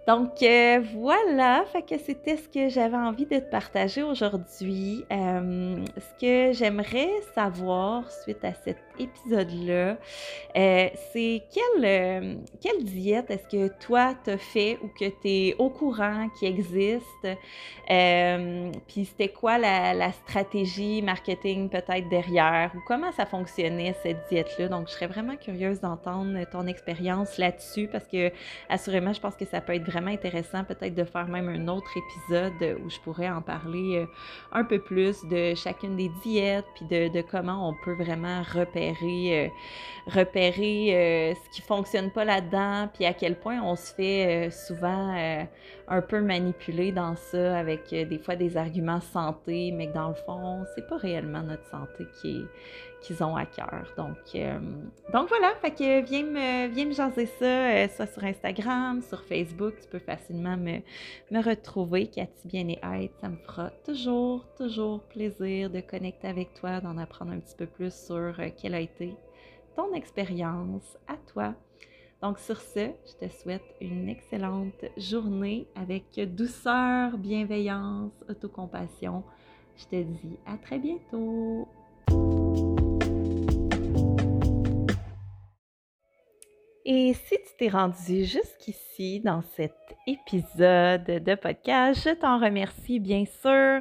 Donc 0.07 0.43
euh, 0.43 0.83
voilà, 0.97 1.65
fait 1.73 1.83
que 1.83 1.99
c'était 1.99 2.37
ce 2.37 2.47
que 2.49 2.69
j'avais 2.69 2.97
envie 2.97 3.25
de 3.25 3.39
te 3.39 3.51
partager 3.51 4.03
aujourd'hui. 4.03 5.05
Euh, 5.11 5.83
ce 5.97 6.21
que 6.21 6.53
j'aimerais 6.53 7.09
savoir 7.35 8.11
suite 8.11 8.45
à 8.45 8.53
cet 8.53 8.77
épisode-là, 8.99 9.97
euh, 10.57 10.89
c'est 11.13 11.43
quelle, 11.53 12.39
quelle 12.61 12.85
diète 12.85 13.31
est-ce 13.31 13.49
que 13.49 13.69
toi 13.81 14.15
t'as 14.25 14.37
fait 14.37 14.79
ou 14.83 14.89
que 14.89 15.07
tu 15.07 15.29
es 15.29 15.57
au 15.59 15.71
courant 15.71 16.29
qui 16.39 16.47
existe? 16.47 17.29
Puis 18.89 19.05
c'était 19.05 19.29
quoi 19.29 19.59
la, 19.59 19.95
la, 19.95 20.13
stratégie 20.13 21.03
marketing 21.03 21.69
peut-être 21.69 22.09
derrière 22.09 22.71
ou 22.75 22.79
comment 22.87 23.13
ça 23.13 23.27
fonctionnait 23.27 23.95
cette 24.03 24.29
diète-là? 24.31 24.69
Donc 24.69 24.89
je 24.89 24.93
serais 24.93 25.07
vraiment 25.07 25.37
curieuse 25.37 25.81
d'entendre 25.81 26.45
ton 26.51 26.67
expérience 26.67 27.37
là-dessus 27.39 27.89
parce 27.91 28.07
que 28.07 28.31
assurément 28.69 29.13
je 29.13 29.21
pense 29.21 29.37
que 29.37 29.45
ça 29.45 29.61
peut 29.61 29.75
être 29.75 29.85
vraiment 29.85 30.11
intéressant 30.11 30.65
peut-être 30.65 30.95
de 30.95 31.05
faire 31.05 31.29
même 31.29 31.49
un 31.49 31.69
autre 31.69 31.91
épisode 31.97 32.79
où 32.85 32.91
je 32.91 32.99
pourrais 33.01 33.29
en 33.29 33.43
parler 33.43 33.97
euh, 33.97 34.07
un 34.53 34.65
peu 34.65 34.79
plus 34.79 35.25
de 35.25 35.55
chacune 35.55 35.97
des 35.97 36.11
diètes, 36.23 36.67
puis 36.75 36.87
de, 36.87 37.23
comment 37.23 37.69
on 37.69 37.75
peut 37.85 37.95
vraiment 37.95 38.43
repérer, 38.43 38.84
euh, 38.93 39.49
repérer 40.07 40.95
euh, 40.95 41.35
ce 41.35 41.51
qui 41.55 41.63
fonctionne 41.63 42.11
pas 42.11 42.25
là-dedans, 42.25 42.89
puis 42.93 43.07
à 43.07 43.13
quel 43.13 43.37
point 43.37 43.63
on 43.63 43.77
se 43.77 43.93
fait 43.95 44.51
souvent 44.51 45.15
un 45.89 46.03
peu 46.03 46.21
manipuler 46.21 46.93
dans 46.93 47.17
ça 47.17 47.59
avec 47.59 47.91
des 47.91 48.19
fois 48.19 48.37
des 48.37 48.57
arguments 48.57 49.01
santé, 49.01 49.73
mais 49.73 49.89
que 49.89 49.95
dans 49.95 50.09
le 50.09 50.15
fond, 50.15 50.65
c'est 50.75 50.87
pas 50.87 50.97
réellement 50.97 51.43
notre 51.43 51.65
santé 51.67 52.07
qui 52.21 52.39
est 52.39 52.47
qu'ils 53.05 53.23
ont 53.23 53.37
à 53.37 53.45
cœur. 53.45 53.93
Donc, 53.97 54.17
euh, 54.35 54.59
donc 55.13 55.29
voilà, 55.29 55.55
fait 55.61 55.71
que 55.71 56.03
viens 56.03 56.25
me, 56.25 56.69
viens 56.69 56.87
me 56.87 56.93
jaser 56.93 57.27
ça, 57.27 57.45
euh, 57.45 57.89
soit 57.89 58.07
sur 58.07 58.25
Instagram, 58.25 59.03
sur 59.03 59.23
Facebook, 59.25 59.75
tu 59.81 59.89
peux 59.89 59.99
facilement 59.99 60.57
me, 60.57 60.81
me 61.31 61.43
retrouver, 61.43 62.07
Cathy 62.07 62.49
Bien 62.49 62.69
et 62.69 62.79
Être. 62.83 63.15
Ça 63.21 63.29
me 63.29 63.37
fera 63.37 63.71
toujours, 63.85 64.47
toujours 64.57 65.03
plaisir 65.05 65.69
de 65.71 65.81
connecter 65.81 66.29
avec 66.29 66.55
toi, 66.55 66.81
d'en 66.81 66.97
apprendre 66.97 67.33
un 67.33 67.41
petit 67.41 67.57
peu 67.57 67.67
plus 67.67 67.95
sur 67.95 68.15
euh, 68.15 68.49
quelle 68.57 68.75
a 68.75 68.81
été 68.81 69.15
ton 69.77 69.93
expérience 69.93 70.97
à 71.07 71.17
toi. 71.33 71.55
Donc 72.23 72.39
sur 72.39 72.59
ce, 72.59 72.91
je 73.07 73.27
te 73.27 73.31
souhaite 73.31 73.75
une 73.83 74.09
excellente 74.09 74.85
journée 74.97 75.67
avec 75.75 76.05
douceur, 76.35 77.19
bienveillance, 77.19 78.13
autocompassion. 78.31 79.25
Je 79.77 79.85
te 79.85 80.03
dis 80.03 80.39
à 80.47 80.57
très 80.57 80.79
bientôt. 80.79 81.69
Et 86.87 87.15
si 87.15 87.37
tu 87.37 87.57
t'es 87.59 87.69
rendu 87.69 88.27
jusqu'ici 88.27 89.19
dans 89.21 89.41
cet 89.57 89.73
épisode 90.07 91.05
de 91.05 91.35
podcast, 91.35 92.03
je 92.05 92.11
t'en 92.15 92.39
remercie 92.39 93.01
bien 93.01 93.25
sûr, 93.25 93.81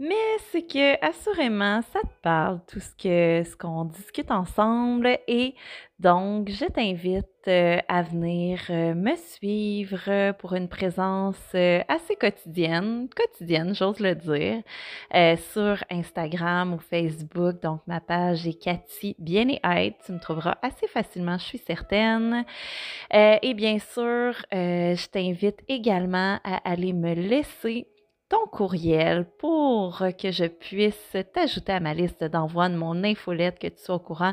mais 0.00 0.14
c'est 0.50 0.66
que 0.66 1.04
assurément 1.06 1.82
ça 1.92 2.00
te 2.00 2.20
parle 2.20 2.60
tout 2.66 2.80
ce 2.80 2.90
que 2.96 3.48
ce 3.48 3.56
qu'on 3.56 3.84
discute 3.84 4.32
ensemble 4.32 5.20
et 5.28 5.54
donc, 6.02 6.48
je 6.50 6.64
t'invite 6.64 7.26
euh, 7.46 7.78
à 7.86 8.02
venir 8.02 8.58
euh, 8.70 8.92
me 8.92 9.14
suivre 9.14 10.32
pour 10.32 10.54
une 10.54 10.68
présence 10.68 11.36
euh, 11.54 11.80
assez 11.86 12.16
quotidienne, 12.16 13.08
quotidienne, 13.14 13.72
j'ose 13.72 14.00
le 14.00 14.16
dire, 14.16 14.62
sur 15.52 15.84
Instagram 15.90 16.74
ou 16.74 16.78
Facebook. 16.78 17.62
Donc, 17.62 17.82
ma 17.86 18.00
page 18.00 18.48
est 18.48 18.60
Cathy 18.60 19.14
Bien 19.20 19.48
et 19.48 19.60
Être. 19.62 19.98
Tu 20.04 20.10
me 20.10 20.18
trouveras 20.18 20.56
assez 20.60 20.88
facilement, 20.88 21.38
je 21.38 21.44
suis 21.44 21.58
certaine. 21.58 22.44
et 23.12 23.54
bien 23.54 23.78
sûr, 23.78 24.34
je 24.50 25.06
t'invite 25.08 25.60
également 25.68 26.40
à 26.42 26.68
aller 26.68 26.92
me 26.92 27.14
laisser 27.14 27.86
ton 28.32 28.46
courriel 28.46 29.26
pour 29.36 30.02
que 30.18 30.32
je 30.32 30.46
puisse 30.46 31.16
t'ajouter 31.34 31.72
à 31.72 31.80
ma 31.80 31.92
liste 31.92 32.24
d'envoi 32.24 32.70
de 32.70 32.76
mon 32.76 33.04
infolette, 33.04 33.58
que 33.58 33.66
tu 33.66 33.76
sois 33.76 33.96
au 33.96 33.98
courant 33.98 34.32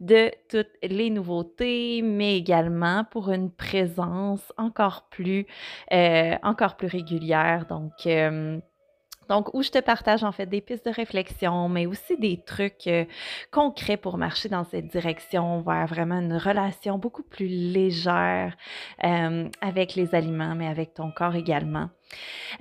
de 0.00 0.30
toutes 0.50 0.68
les 0.82 1.08
nouveautés, 1.08 2.02
mais 2.02 2.36
également 2.36 3.04
pour 3.04 3.30
une 3.30 3.50
présence 3.50 4.52
encore 4.58 5.08
plus, 5.08 5.46
euh, 5.92 6.36
encore 6.42 6.76
plus 6.76 6.88
régulière. 6.88 7.64
Donc, 7.70 7.92
euh, 8.04 8.58
donc, 9.30 9.54
où 9.54 9.62
je 9.62 9.70
te 9.70 9.80
partage 9.80 10.24
en 10.24 10.32
fait 10.32 10.44
des 10.44 10.60
pistes 10.60 10.84
de 10.84 10.90
réflexion, 10.90 11.70
mais 11.70 11.86
aussi 11.86 12.18
des 12.18 12.42
trucs 12.44 12.86
euh, 12.86 13.06
concrets 13.50 13.96
pour 13.96 14.18
marcher 14.18 14.50
dans 14.50 14.64
cette 14.64 14.88
direction 14.88 15.62
vers 15.62 15.86
vraiment 15.86 16.18
une 16.18 16.36
relation 16.36 16.98
beaucoup 16.98 17.22
plus 17.22 17.48
légère 17.48 18.54
avec 19.00 19.94
les 19.94 20.14
aliments, 20.14 20.54
mais 20.54 20.66
avec 20.66 20.92
ton 20.92 21.10
corps 21.10 21.34
également. 21.34 21.88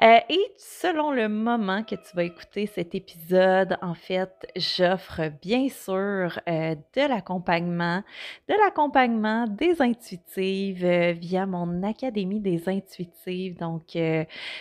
Euh, 0.02 0.20
et 0.30 0.54
selon 0.58 1.12
le 1.12 1.30
moment 1.30 1.84
que 1.84 1.96
tu 1.96 2.16
vas 2.16 2.24
écouter 2.24 2.68
cet 2.68 2.94
épisode, 2.94 3.78
en 3.82 3.94
fait, 3.94 4.48
j'offre 4.56 5.30
bien 5.42 5.70
sûr 5.70 6.40
euh, 6.48 6.76
de 6.76 7.08
l'accompagnement, 7.08 8.04
de 8.50 8.54
l'accompagnement 8.54 9.48
des 9.48 9.82
intuitives 9.82 10.86
euh, 10.86 11.14
via 11.14 11.46
mon 11.46 11.84
Académie 11.84 12.40
des 12.40 12.68
intuitives. 12.70 13.58
Donc, 13.58 13.98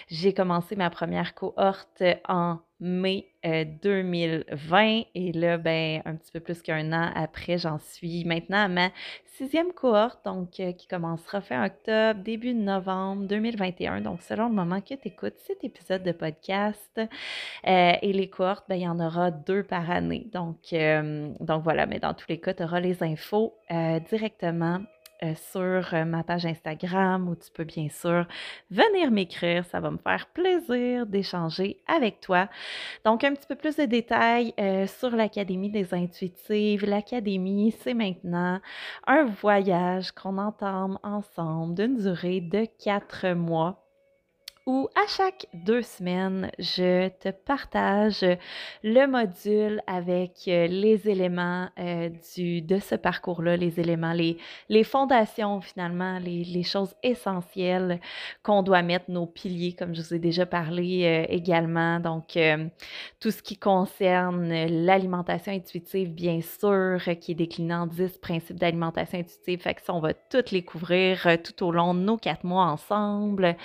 j'ai 0.08 0.34
commencé 0.34 0.76
ma 0.76 0.90
première 0.90 1.34
cohorte 1.34 2.02
en 2.28 2.58
mai 2.80 3.26
2020 3.82 5.02
et 5.14 5.32
là, 5.32 5.58
ben, 5.58 6.02
un 6.04 6.16
petit 6.16 6.32
peu 6.32 6.40
plus 6.40 6.62
qu'un 6.62 6.92
an 6.92 7.10
après, 7.14 7.58
j'en 7.58 7.78
suis 7.78 8.24
maintenant 8.24 8.64
à 8.64 8.68
ma 8.68 8.90
sixième 9.36 9.72
cohorte, 9.72 10.24
donc 10.24 10.60
euh, 10.60 10.72
qui 10.72 10.86
commencera 10.86 11.40
fin 11.40 11.64
octobre, 11.64 12.20
début 12.22 12.54
novembre 12.54 13.24
2021. 13.24 14.00
Donc, 14.00 14.22
selon 14.22 14.48
le 14.48 14.54
moment 14.54 14.80
que 14.80 14.94
tu 14.94 15.08
écoutes 15.08 15.36
cet 15.46 15.62
épisode 15.62 16.02
de 16.02 16.12
podcast. 16.12 16.98
Euh, 16.98 17.92
et 18.02 18.12
les 18.12 18.28
cohortes, 18.28 18.64
ben, 18.68 18.76
il 18.76 18.82
y 18.82 18.88
en 18.88 18.98
aura 18.98 19.30
deux 19.30 19.62
par 19.62 19.90
année. 19.90 20.26
Donc, 20.32 20.72
euh, 20.72 21.30
donc 21.40 21.62
voilà, 21.62 21.86
mais 21.86 21.98
dans 21.98 22.14
tous 22.14 22.26
les 22.28 22.40
cas, 22.40 22.54
tu 22.54 22.62
auras 22.62 22.80
les 22.80 23.02
infos 23.02 23.54
directement 24.08 24.80
euh, 25.22 25.34
sur 25.50 25.94
euh, 25.94 26.04
ma 26.04 26.22
page 26.22 26.44
Instagram 26.44 27.28
où 27.28 27.36
tu 27.36 27.50
peux 27.50 27.64
bien 27.64 27.88
sûr 27.88 28.26
venir 28.70 29.10
m'écrire. 29.10 29.64
Ça 29.64 29.80
va 29.80 29.90
me 29.90 29.96
faire 29.96 30.26
plaisir 30.26 31.06
d'échanger 31.06 31.78
avec 31.86 32.20
toi. 32.20 32.48
Donc, 33.04 33.24
un 33.24 33.32
petit 33.32 33.46
peu 33.46 33.54
plus 33.54 33.76
de 33.76 33.84
détails 33.84 34.52
euh, 34.60 34.86
sur 34.86 35.10
l'Académie 35.10 35.70
des 35.70 35.94
intuitives. 35.94 36.84
L'Académie, 36.84 37.74
c'est 37.80 37.94
maintenant 37.94 38.60
un 39.06 39.24
voyage 39.24 40.12
qu'on 40.12 40.36
entame 40.36 40.98
ensemble 41.02 41.74
d'une 41.74 41.96
durée 41.96 42.40
de 42.40 42.66
quatre 42.78 43.28
mois 43.28 43.85
où 44.66 44.88
à 44.96 45.06
chaque 45.06 45.46
deux 45.54 45.82
semaines, 45.82 46.50
je 46.58 47.08
te 47.08 47.28
partage 47.28 48.26
le 48.82 49.06
module 49.06 49.80
avec 49.86 50.32
euh, 50.48 50.66
les 50.66 51.08
éléments 51.08 51.68
euh, 51.78 52.10
du, 52.34 52.62
de 52.62 52.80
ce 52.80 52.96
parcours-là, 52.96 53.56
les 53.56 53.78
éléments, 53.78 54.12
les, 54.12 54.38
les 54.68 54.82
fondations 54.82 55.60
finalement, 55.60 56.18
les, 56.18 56.42
les 56.42 56.64
choses 56.64 56.96
essentielles 57.04 58.00
qu'on 58.42 58.64
doit 58.64 58.82
mettre, 58.82 59.08
nos 59.08 59.26
piliers, 59.26 59.72
comme 59.72 59.94
je 59.94 60.02
vous 60.02 60.14
ai 60.14 60.18
déjà 60.18 60.46
parlé 60.46 61.04
euh, 61.04 61.32
également. 61.32 62.00
Donc, 62.00 62.36
tout 63.20 63.30
ce 63.30 63.42
qui 63.42 63.56
concerne 63.56 64.48
l'alimentation 64.66 65.52
intuitive, 65.52 66.10
bien 66.10 66.40
sûr, 66.40 67.00
qui 67.20 67.32
est 67.32 67.36
décliné 67.36 67.74
en 67.74 67.86
10 67.86 68.18
principes 68.18 68.58
d'alimentation 68.58 69.20
intuitive. 69.20 69.60
Fait 69.60 69.74
que 69.74 69.82
ça, 69.82 69.94
on 69.94 70.00
va 70.00 70.12
toutes 70.12 70.50
les 70.50 70.62
couvrir 70.62 71.38
tout 71.44 71.64
au 71.64 71.70
long 71.70 71.94
de 71.94 72.00
nos 72.00 72.16
quatre 72.16 72.44
mois 72.44 72.64
ensemble. 72.64 73.56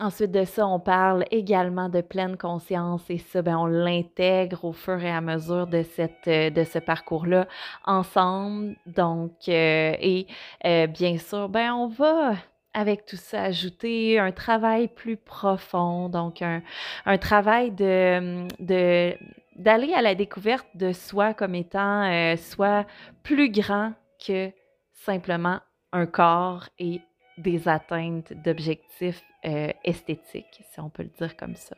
Ensuite 0.00 0.30
de 0.30 0.44
ça, 0.44 0.66
on 0.66 0.80
parle 0.80 1.24
également 1.30 1.88
de 1.88 2.00
pleine 2.00 2.36
conscience 2.36 3.02
et 3.08 3.18
ça, 3.18 3.42
ben, 3.42 3.56
on 3.56 3.66
l'intègre 3.66 4.64
au 4.64 4.72
fur 4.72 5.02
et 5.02 5.10
à 5.10 5.20
mesure 5.20 5.66
de, 5.66 5.82
cette, 5.82 6.28
euh, 6.28 6.50
de 6.50 6.64
ce 6.64 6.78
parcours-là 6.78 7.46
ensemble. 7.84 8.76
Donc, 8.86 9.32
euh, 9.48 9.94
et 10.00 10.26
bien 10.64 11.18
sûr, 11.18 11.48
ben, 11.48 11.72
on 11.72 11.88
va 11.88 12.34
avec 12.74 13.06
tout 13.06 13.16
ça 13.16 13.42
ajouter 13.44 14.18
un 14.18 14.30
travail 14.30 14.88
plus 14.88 15.16
profond, 15.16 16.08
donc 16.08 16.42
un, 16.42 16.62
un 17.06 17.18
travail 17.18 17.70
de, 17.72 18.46
de 18.60 19.14
d'aller 19.56 19.92
à 19.92 20.02
la 20.02 20.14
découverte 20.14 20.68
de 20.74 20.92
soi 20.92 21.34
comme 21.34 21.56
étant 21.56 22.36
soit 22.36 22.86
plus 23.24 23.50
grand 23.50 23.92
que 24.24 24.52
simplement 24.92 25.58
un 25.92 26.06
corps 26.06 26.68
et 26.78 27.00
des 27.38 27.68
atteintes 27.68 28.32
d'objectifs 28.44 29.22
euh, 29.44 29.72
esthétiques, 29.84 30.62
si 30.70 30.80
on 30.80 30.90
peut 30.90 31.04
le 31.04 31.10
dire 31.18 31.36
comme 31.36 31.56
ça. 31.56 31.76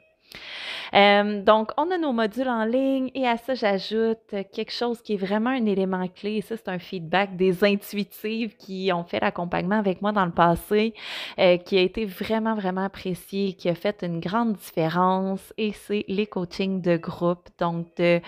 Euh, 0.94 1.42
donc, 1.42 1.70
on 1.76 1.90
a 1.90 1.98
nos 1.98 2.12
modules 2.12 2.48
en 2.48 2.64
ligne 2.64 3.10
et 3.14 3.26
à 3.26 3.36
ça, 3.36 3.54
j'ajoute 3.54 4.34
quelque 4.52 4.72
chose 4.72 5.00
qui 5.02 5.14
est 5.14 5.16
vraiment 5.16 5.50
un 5.50 5.66
élément 5.66 6.06
clé. 6.08 6.40
Ça, 6.40 6.56
c'est 6.56 6.68
un 6.68 6.78
feedback 6.78 7.36
des 7.36 7.64
intuitives 7.64 8.56
qui 8.56 8.90
ont 8.92 9.04
fait 9.04 9.20
l'accompagnement 9.20 9.78
avec 9.78 10.02
moi 10.02 10.12
dans 10.12 10.24
le 10.24 10.32
passé, 10.32 10.94
euh, 11.38 11.58
qui 11.58 11.78
a 11.78 11.82
été 11.82 12.04
vraiment, 12.04 12.54
vraiment 12.54 12.84
apprécié, 12.84 13.52
qui 13.52 13.68
a 13.68 13.74
fait 13.74 14.02
une 14.02 14.20
grande 14.20 14.54
différence. 14.54 15.52
Et 15.58 15.72
c'est 15.72 16.04
les 16.08 16.26
coachings 16.26 16.80
de 16.80 16.96
groupe. 16.96 17.48
Donc, 17.58 17.86
de, 17.96 18.20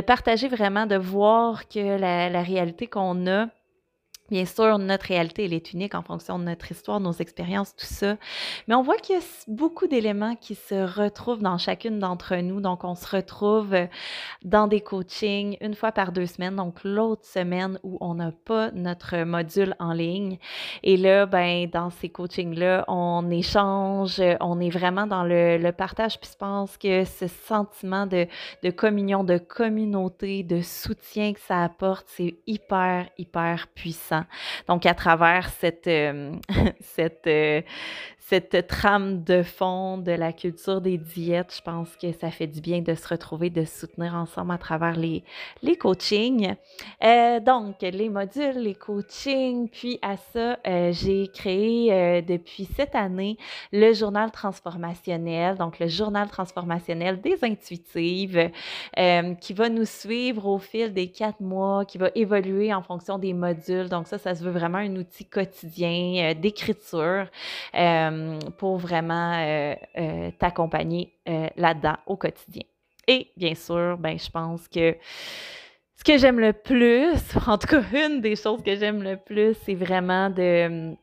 partager 0.00 0.48
vraiment, 0.48 0.86
de 0.86 0.96
voir 0.96 1.68
que 1.68 1.98
la 1.98 2.42
réalité 2.42 2.86
qu'on 2.86 3.26
a, 3.26 3.48
Bien 4.30 4.44
sûr, 4.44 4.78
notre 4.78 5.06
réalité, 5.06 5.46
elle 5.46 5.54
est 5.54 5.72
unique 5.72 5.94
en 5.94 6.02
fonction 6.02 6.38
de 6.38 6.44
notre 6.44 6.70
histoire, 6.70 7.00
nos 7.00 7.12
expériences, 7.12 7.74
tout 7.74 7.86
ça. 7.86 8.16
Mais 8.66 8.74
on 8.74 8.82
voit 8.82 8.98
qu'il 8.98 9.16
y 9.16 9.18
a 9.18 9.22
beaucoup 9.46 9.86
d'éléments 9.86 10.36
qui 10.36 10.54
se 10.54 10.74
retrouvent 10.74 11.40
dans 11.40 11.56
chacune 11.56 11.98
d'entre 11.98 12.36
nous. 12.36 12.60
Donc, 12.60 12.84
on 12.84 12.94
se 12.94 13.06
retrouve 13.16 13.72
euh, 13.72 13.86
dans 14.44 14.66
des 14.66 14.82
coachings 14.82 15.56
une 15.62 15.74
fois 15.74 15.92
par 15.92 16.12
deux 16.12 16.26
semaines. 16.26 16.56
Donc, 16.56 16.84
l'autre 16.84 17.24
semaine 17.24 17.78
où 17.82 17.96
on 18.02 18.16
n'a 18.16 18.32
pas 18.32 18.70
notre 18.72 19.16
module 19.24 19.74
en 19.78 19.94
ligne. 19.94 20.38
Et 20.82 20.98
là, 20.98 21.24
ben, 21.24 21.66
dans 21.70 21.88
ces 21.88 22.10
coachings-là, 22.10 22.84
on 22.86 23.30
échange, 23.30 24.20
on 24.40 24.60
est 24.60 24.68
vraiment 24.68 25.06
dans 25.06 25.24
le, 25.24 25.70
partage. 25.70 26.20
Puis, 26.20 26.30
je 26.32 26.36
pense 26.36 26.76
que 26.76 27.04
ce 27.06 27.28
sentiment 27.28 28.06
de 28.06 28.26
communion, 28.72 29.24
de 29.24 29.38
communauté, 29.38 30.42
de 30.42 30.60
soutien 30.60 31.32
que 31.32 31.40
ça 31.40 31.64
apporte, 31.64 32.04
c'est 32.08 32.36
hyper, 32.46 33.08
hyper 33.16 33.68
puissant. 33.74 34.17
Donc, 34.68 34.86
à 34.86 34.94
travers 34.94 35.48
cette, 35.50 35.86
euh, 35.86 36.32
euh, 37.26 37.62
cette 38.28 38.66
trame 38.66 39.24
de 39.24 39.42
fond 39.42 39.96
de 39.96 40.12
la 40.12 40.34
culture 40.34 40.82
des 40.82 40.98
diètes, 40.98 41.54
je 41.56 41.62
pense 41.62 41.96
que 41.96 42.12
ça 42.12 42.30
fait 42.30 42.46
du 42.46 42.60
bien 42.60 42.82
de 42.82 42.94
se 42.94 43.08
retrouver, 43.08 43.48
de 43.48 43.64
soutenir 43.64 44.14
ensemble 44.14 44.52
à 44.52 44.58
travers 44.58 44.96
les, 44.96 45.24
les 45.62 45.76
coachings. 45.76 46.54
Euh, 47.02 47.40
donc, 47.40 47.76
les 47.80 48.10
modules, 48.10 48.58
les 48.58 48.74
coachings, 48.74 49.70
puis 49.70 49.98
à 50.02 50.18
ça, 50.18 50.58
euh, 50.66 50.92
j'ai 50.92 51.28
créé 51.28 51.90
euh, 51.90 52.20
depuis 52.20 52.68
cette 52.76 52.94
année 52.94 53.38
le 53.72 53.94
journal 53.94 54.30
transformationnel, 54.30 55.56
donc 55.56 55.78
le 55.78 55.88
journal 55.88 56.28
transformationnel 56.28 57.22
des 57.22 57.38
intuitives, 57.42 58.50
qui 59.40 59.52
va 59.54 59.68
nous 59.70 59.86
suivre 59.86 60.46
au 60.46 60.58
fil 60.58 60.92
des 60.92 61.10
quatre 61.10 61.40
mois, 61.40 61.86
qui 61.86 61.96
va 61.96 62.10
évoluer 62.14 62.74
en 62.74 62.82
fonction 62.82 63.16
des 63.18 63.32
modules. 63.32 63.88
Donc, 63.88 64.06
ça, 64.06 64.18
ça 64.18 64.34
se 64.34 64.44
veut 64.44 64.50
vraiment 64.50 64.78
un 64.78 64.96
outil 64.96 65.24
quotidien 65.24 66.34
d'écriture. 66.34 67.28
Pour 68.58 68.78
vraiment 68.78 69.34
euh, 69.34 69.74
euh, 69.98 70.30
t'accompagner 70.38 71.12
là-dedans 71.56 71.96
au 72.06 72.16
quotidien. 72.16 72.62
Et 73.06 73.28
bien 73.36 73.54
sûr, 73.54 73.96
ben, 73.98 74.18
je 74.18 74.30
pense 74.30 74.68
que 74.68 74.96
ce 75.96 76.04
que 76.04 76.18
j'aime 76.18 76.38
le 76.38 76.52
plus, 76.52 77.16
en 77.46 77.58
tout 77.58 77.66
cas 77.66 77.82
une 77.92 78.20
des 78.20 78.36
choses 78.36 78.62
que 78.62 78.76
j'aime 78.76 79.02
le 79.02 79.16
plus, 79.16 79.54
c'est 79.64 79.74
vraiment 79.74 80.30
de, 80.30 80.94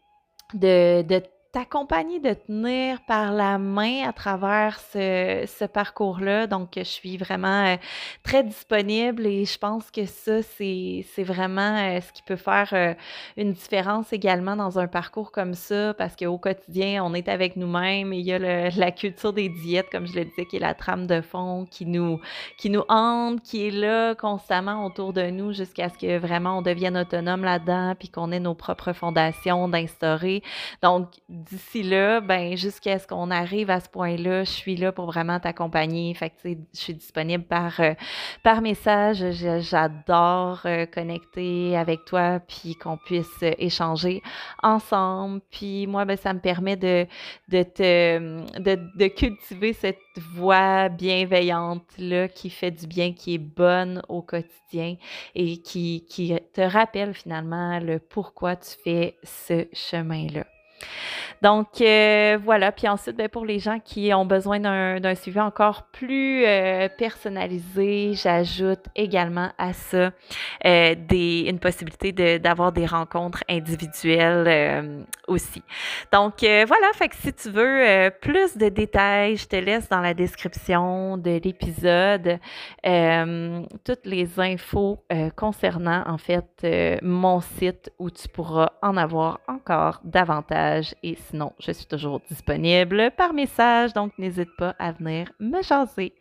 de, 0.53 1.01
de 1.01 1.22
t'accompagner, 1.55 2.19
de 2.19 2.33
tenir 2.33 2.99
par 3.07 3.31
la 3.31 3.57
main 3.57 4.05
à 4.05 4.11
travers 4.11 4.77
ce, 4.77 5.65
parcours-là. 5.67 6.47
Donc, 6.47 6.71
je 6.75 6.83
suis 6.83 7.15
vraiment 7.15 7.67
euh, 7.67 7.77
très 8.23 8.43
disponible 8.43 9.25
et 9.25 9.45
je 9.45 9.57
pense 9.57 9.89
que 9.89 10.05
ça, 10.05 10.41
c'est, 10.41 11.05
c'est 11.13 11.23
vraiment 11.23 11.77
euh, 11.77 12.01
ce 12.01 12.11
qui 12.11 12.23
peut 12.23 12.35
faire 12.35 12.71
euh, 12.73 12.93
une 13.37 13.53
différence 13.53 14.11
également 14.11 14.57
dans 14.57 14.79
un 14.79 14.87
parcours 14.87 15.31
comme 15.31 15.53
ça 15.53 15.93
parce 15.93 16.17
qu'au 16.17 16.37
quotidien, 16.37 17.01
on 17.05 17.13
est 17.13 17.29
avec 17.29 17.55
nous-mêmes 17.55 18.11
et 18.11 18.17
il 18.17 18.25
y 18.25 18.33
a 18.33 18.69
la 18.69 18.91
culture 18.91 19.31
des 19.31 19.47
diètes, 19.47 19.87
comme 19.89 20.07
je 20.07 20.13
le 20.15 20.25
disais, 20.25 20.45
qui 20.45 20.57
est 20.57 20.59
la 20.59 20.73
trame 20.73 21.07
de 21.07 21.21
fond 21.21 21.65
qui 21.71 21.85
nous, 21.85 22.19
qui 22.57 22.69
nous 22.69 22.83
hante, 22.89 23.41
qui 23.43 23.65
est 23.65 23.71
là 23.71 24.13
constamment 24.13 24.85
autour 24.85 25.13
de 25.13 25.29
nous 25.29 25.53
jusqu'à 25.53 25.87
ce 25.87 25.97
que 25.97 26.17
vraiment 26.17 26.57
on 26.57 26.61
devienne 26.61 26.97
autonome 26.97 27.45
là-dedans 27.45 27.95
puis 27.97 28.09
qu'on 28.09 28.33
ait 28.33 28.41
nos 28.41 28.55
propres 28.55 28.91
fondations 28.91 29.69
d'instaurer. 29.69 30.43
Donc, 30.83 31.07
d'ici 31.49 31.83
là, 31.83 32.21
ben, 32.21 32.55
jusqu'à 32.57 32.99
ce 32.99 33.07
qu'on 33.07 33.31
arrive 33.31 33.69
à 33.69 33.79
ce 33.79 33.89
point-là, 33.89 34.43
je 34.43 34.51
suis 34.51 34.75
là 34.75 34.91
pour 34.91 35.05
vraiment 35.05 35.39
t'accompagner. 35.39 36.13
Fait 36.13 36.31
je 36.43 36.55
suis 36.73 36.93
disponible 36.93 37.43
par, 37.43 37.79
euh, 37.79 37.93
par 38.43 38.61
message. 38.61 39.23
J'adore 39.59 40.61
euh, 40.65 40.85
connecter 40.85 41.77
avec 41.77 42.05
toi, 42.05 42.39
puis 42.39 42.75
qu'on 42.75 42.97
puisse 42.97 43.43
euh, 43.43 43.51
échanger 43.57 44.21
ensemble. 44.63 45.41
Puis 45.51 45.87
moi, 45.87 46.05
ben, 46.05 46.17
ça 46.17 46.33
me 46.33 46.39
permet 46.39 46.75
de, 46.75 47.07
de, 47.49 47.63
te, 47.63 48.59
de, 48.59 48.79
de 48.95 49.07
cultiver 49.07 49.73
cette 49.73 49.99
voix 50.33 50.89
bienveillante-là 50.89 52.27
qui 52.27 52.49
fait 52.49 52.71
du 52.71 52.87
bien, 52.87 53.13
qui 53.13 53.35
est 53.35 53.39
bonne 53.39 54.01
au 54.09 54.21
quotidien 54.21 54.95
et 55.35 55.61
qui, 55.61 56.05
qui 56.09 56.35
te 56.53 56.61
rappelle 56.61 57.13
finalement 57.13 57.79
le 57.79 57.99
pourquoi 57.99 58.55
tu 58.55 58.71
fais 58.83 59.17
ce 59.23 59.67
chemin-là. 59.73 60.45
Donc 61.41 61.82
euh, 61.82 62.38
voilà, 62.43 62.71
puis 62.71 62.88
ensuite, 62.88 63.17
ben, 63.17 63.30
pour 63.30 63.45
les 63.45 63.59
gens 63.59 63.80
qui 63.80 64.13
ont 64.13 64.26
besoin 64.26 64.59
d'un 64.59 65.15
suivi 65.15 65.39
encore 65.39 65.84
plus 65.91 66.45
euh, 66.45 66.88
personnalisé, 66.89 68.13
j'ajoute 68.13 68.86
également 68.95 69.49
à 69.57 69.73
ça 69.73 70.11
euh, 70.65 70.95
une 71.11 71.59
possibilité 71.59 72.39
d'avoir 72.39 72.71
des 72.71 72.86
rencontres 72.86 73.43
individuelles 73.49 75.05
aussi. 75.28 75.61
Donc 76.11 76.36
voilà, 76.41 76.88
fait 76.93 77.09
que 77.09 77.15
si 77.15 77.34
tu 77.34 77.49
veux 77.49 78.09
plus 78.21 78.57
de 78.57 78.69
détails, 78.69 79.38
je 79.38 79.47
te 79.47 79.55
laisse 79.55 79.88
dans 79.89 80.01
la 80.01 80.13
description 80.13 81.17
de 81.17 81.39
l'épisode 81.43 82.39
toutes 83.84 84.05
les 84.05 84.39
infos 84.39 85.03
concernant 85.36 86.03
en 86.07 86.17
fait 86.17 86.65
mon 87.01 87.41
site 87.41 87.91
où 87.99 88.09
tu 88.09 88.28
pourras 88.28 88.71
en 88.82 88.97
avoir 88.97 89.39
encore 89.47 90.01
davantage 90.03 90.64
et 91.03 91.18
sinon, 91.30 91.53
je 91.59 91.72
suis 91.72 91.86
toujours 91.86 92.22
disponible 92.30 93.11
par 93.18 93.34
message, 93.34 93.93
donc 93.93 94.18
n'hésite 94.18 94.55
pas 94.57 94.76
à 94.80 94.91
venir 94.91 95.32
me 95.39 95.61
jaser. 95.61 96.13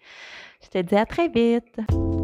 Je 0.62 0.68
te 0.68 0.78
dis 0.78 0.96
à 0.96 1.06
très 1.06 1.28
vite. 1.28 2.23